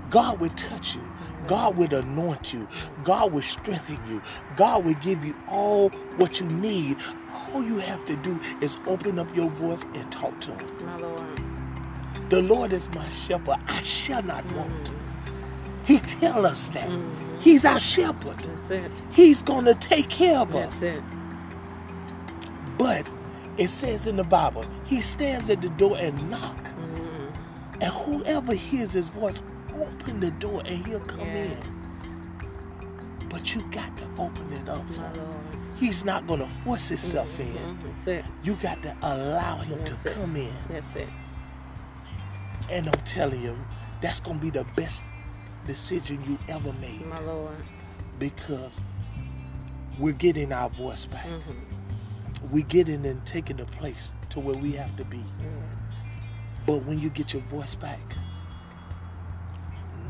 God 0.10 0.40
will 0.40 0.52
touch 0.52 0.96
you. 0.96 1.02
God 1.48 1.76
will 1.78 1.94
anoint 1.94 2.54
you. 2.54 2.68
God 3.04 3.32
will 3.32 3.42
strengthen 3.42 4.00
you. 4.08 4.22
God 4.56 4.86
will 4.86 4.96
give 4.96 5.24
you 5.24 5.36
all 5.48 5.90
what 6.18 6.40
you 6.40 6.48
need. 6.48 6.98
All 7.54 7.64
you 7.64 7.78
have 7.78 8.06
to 8.06 8.16
do 8.16 8.40
is 8.62 8.78
open 8.88 9.20
up 9.20 9.34
your 9.36 9.50
voice 9.50 9.84
and 9.94 10.12
talk 10.12 10.40
to 10.42 10.52
Him. 10.54 10.86
My 10.86 10.98
Lord. 10.98 11.42
The 12.30 12.42
Lord 12.42 12.74
is 12.74 12.90
my 12.90 13.08
shepherd. 13.10 13.58
I 13.68 13.82
shall 13.84 14.24
not 14.24 14.46
want. 14.54 14.92
Mhm. 14.92 14.96
He 15.86 16.00
tell 16.00 16.46
us 16.46 16.70
that. 16.70 16.90
Mhm. 16.90 17.42
He's 17.42 17.66
our 17.66 17.80
shepherd. 17.80 18.48
He's 19.12 19.42
going 19.44 19.66
to 19.66 19.76
take 19.76 20.10
care 20.10 20.40
of 20.40 20.56
us. 20.56 20.82
It. 20.82 21.04
But 22.78 23.08
it 23.58 23.70
says 23.70 24.08
in 24.08 24.16
the 24.16 24.24
Bible, 24.24 24.66
He 24.86 25.02
stands 25.02 25.50
at 25.50 25.62
the 25.62 25.70
door 25.70 25.98
and 26.00 26.30
knock. 26.30 26.64
Mhm. 26.76 27.34
And 27.82 27.92
whoever 27.92 28.54
hears 28.54 28.94
His 28.94 29.10
voice, 29.10 29.42
open 29.82 30.20
the 30.20 30.32
door 30.32 30.62
and 30.65 30.86
He'll 30.88 31.00
come 31.01 31.20
Yeah. 31.22 31.44
in. 31.44 31.58
But 33.30 33.53
you 33.56 33.62
got 33.72 33.96
to 33.98 34.03
open 34.22 34.51
it 34.53 34.70
up 34.70 34.88
for 34.92 35.01
Him. 35.01 35.75
He's 35.75 36.03
not 36.06 36.27
going 36.27 36.39
to 36.39 36.48
force 36.48 36.89
himself 36.89 37.39
in. 37.39 37.48
Mhm. 37.48 37.77
That's 38.06 38.08
it. 38.08 38.25
You 38.44 38.56
got 38.56 38.82
to 38.84 38.96
allow 39.01 39.58
him 39.58 39.84
to 39.86 39.94
it. 40.06 40.13
come 40.15 40.36
in. 40.36 40.53
That's 40.70 40.96
it. 40.96 41.10
And 42.70 42.88
I'm 42.88 43.01
telling 43.03 43.42
you, 43.42 43.58
that's 44.00 44.20
going 44.20 44.38
to 44.39 44.44
be 44.44 44.50
the 44.51 44.63
best 44.75 45.03
decision 45.65 46.24
you 46.27 46.38
ever 46.48 46.72
made 46.74 47.06
My 47.08 47.20
Lord. 47.20 47.56
because 48.19 48.82
we're 49.98 50.13
getting 50.13 50.54
our 50.54 50.69
voice 50.69 51.06
back. 51.06 51.26
Mhm. 51.26 52.52
We're 52.52 52.65
getting 52.65 53.06
and 53.06 53.26
taking 53.26 53.58
the 53.58 53.65
place 53.65 54.13
to 54.30 54.39
where 54.39 54.56
we 54.56 54.74
have 54.74 54.95
to 54.98 55.06
be. 55.06 55.17
Yeah. 55.17 55.45
But 56.65 56.86
when 56.86 57.00
you 57.00 57.10
get 57.10 57.34
your 57.34 57.43
voice 57.43 57.76
back, 57.76 58.00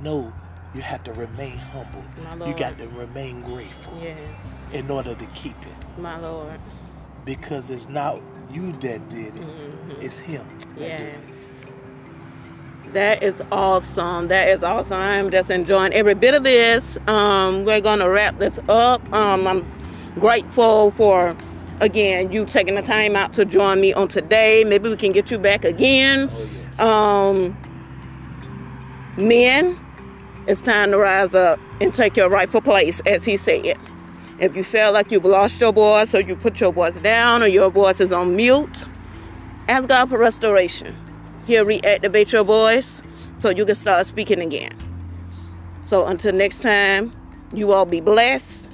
know 0.03 0.31
you 0.75 0.81
have 0.81 1.03
to 1.05 1.13
remain 1.13 1.57
humble. 1.57 2.03
My 2.37 2.47
You 2.47 2.53
got 2.55 2.77
to 2.77 2.87
remain 2.89 3.41
grateful 3.41 3.97
Yeah. 4.01 4.15
in 4.77 4.89
order 4.91 5.15
to 5.15 5.25
keep 5.27 5.55
it. 5.61 5.99
My 5.99 6.19
Lord. 6.19 6.59
Because 7.25 7.69
it's 7.69 7.87
not 7.87 8.21
you 8.51 8.71
that 8.73 9.07
did 9.09 9.35
it, 9.35 9.41
Mhm. 9.41 10.01
it's 10.03 10.19
him 10.19 10.45
that 10.77 10.87
Yeah. 10.89 10.97
did 10.97 11.07
it. 11.07 12.93
That 12.93 13.23
is 13.23 13.41
awesome. 13.51 14.27
That 14.27 14.49
is 14.49 14.61
awesome. 14.63 14.93
I'm 14.99 15.31
just 15.31 15.49
enjoying 15.49 15.93
every 15.93 16.13
bit 16.13 16.33
of 16.35 16.43
this. 16.43 16.83
Um, 17.07 17.65
we're 17.65 17.81
gonna 17.81 18.09
wrap 18.09 18.37
this 18.39 18.59
up. 18.69 19.01
Um, 19.13 19.47
I'm 19.47 19.65
grateful 20.19 20.91
for 20.91 21.35
again 21.79 22.31
you 22.31 22.45
taking 22.45 22.75
the 22.75 22.81
time 22.83 23.15
out 23.15 23.33
to 23.33 23.45
join 23.45 23.81
me 23.81 23.93
on 23.93 24.07
today. 24.09 24.63
Maybe 24.63 24.89
we 24.89 24.95
can 24.95 25.11
get 25.11 25.31
you 25.31 25.37
back 25.39 25.65
again. 25.65 26.29
Oh, 26.31 26.39
yes. 26.67 26.79
Um, 26.79 27.57
men, 29.17 29.77
it's 30.47 30.61
time 30.61 30.91
to 30.91 30.97
rise 30.97 31.33
up 31.33 31.59
and 31.79 31.93
take 31.93 32.17
your 32.17 32.29
rightful 32.29 32.61
place, 32.61 33.01
as 33.05 33.23
he 33.25 33.37
said. 33.37 33.77
If 34.39 34.55
you 34.55 34.63
feel 34.63 34.91
like 34.91 35.11
you've 35.11 35.25
lost 35.25 35.61
your 35.61 35.71
voice, 35.71 36.13
or 36.13 36.21
you 36.21 36.35
put 36.35 36.59
your 36.59 36.73
voice 36.73 36.99
down, 37.01 37.43
or 37.43 37.47
your 37.47 37.69
voice 37.69 37.99
is 37.99 38.11
on 38.11 38.35
mute, 38.35 38.85
ask 39.67 39.87
God 39.87 40.09
for 40.09 40.17
restoration. 40.17 40.97
He'll 41.45 41.65
reactivate 41.65 42.31
your 42.31 42.43
voice 42.43 43.01
so 43.39 43.49
you 43.49 43.65
can 43.65 43.75
start 43.75 44.07
speaking 44.07 44.39
again. 44.39 44.73
So 45.87 46.05
until 46.05 46.33
next 46.33 46.61
time, 46.61 47.13
you 47.53 47.71
all 47.71 47.85
be 47.85 48.01
blessed 48.01 48.67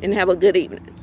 and 0.00 0.12
have 0.14 0.28
a 0.28 0.36
good 0.36 0.56
evening. 0.56 0.95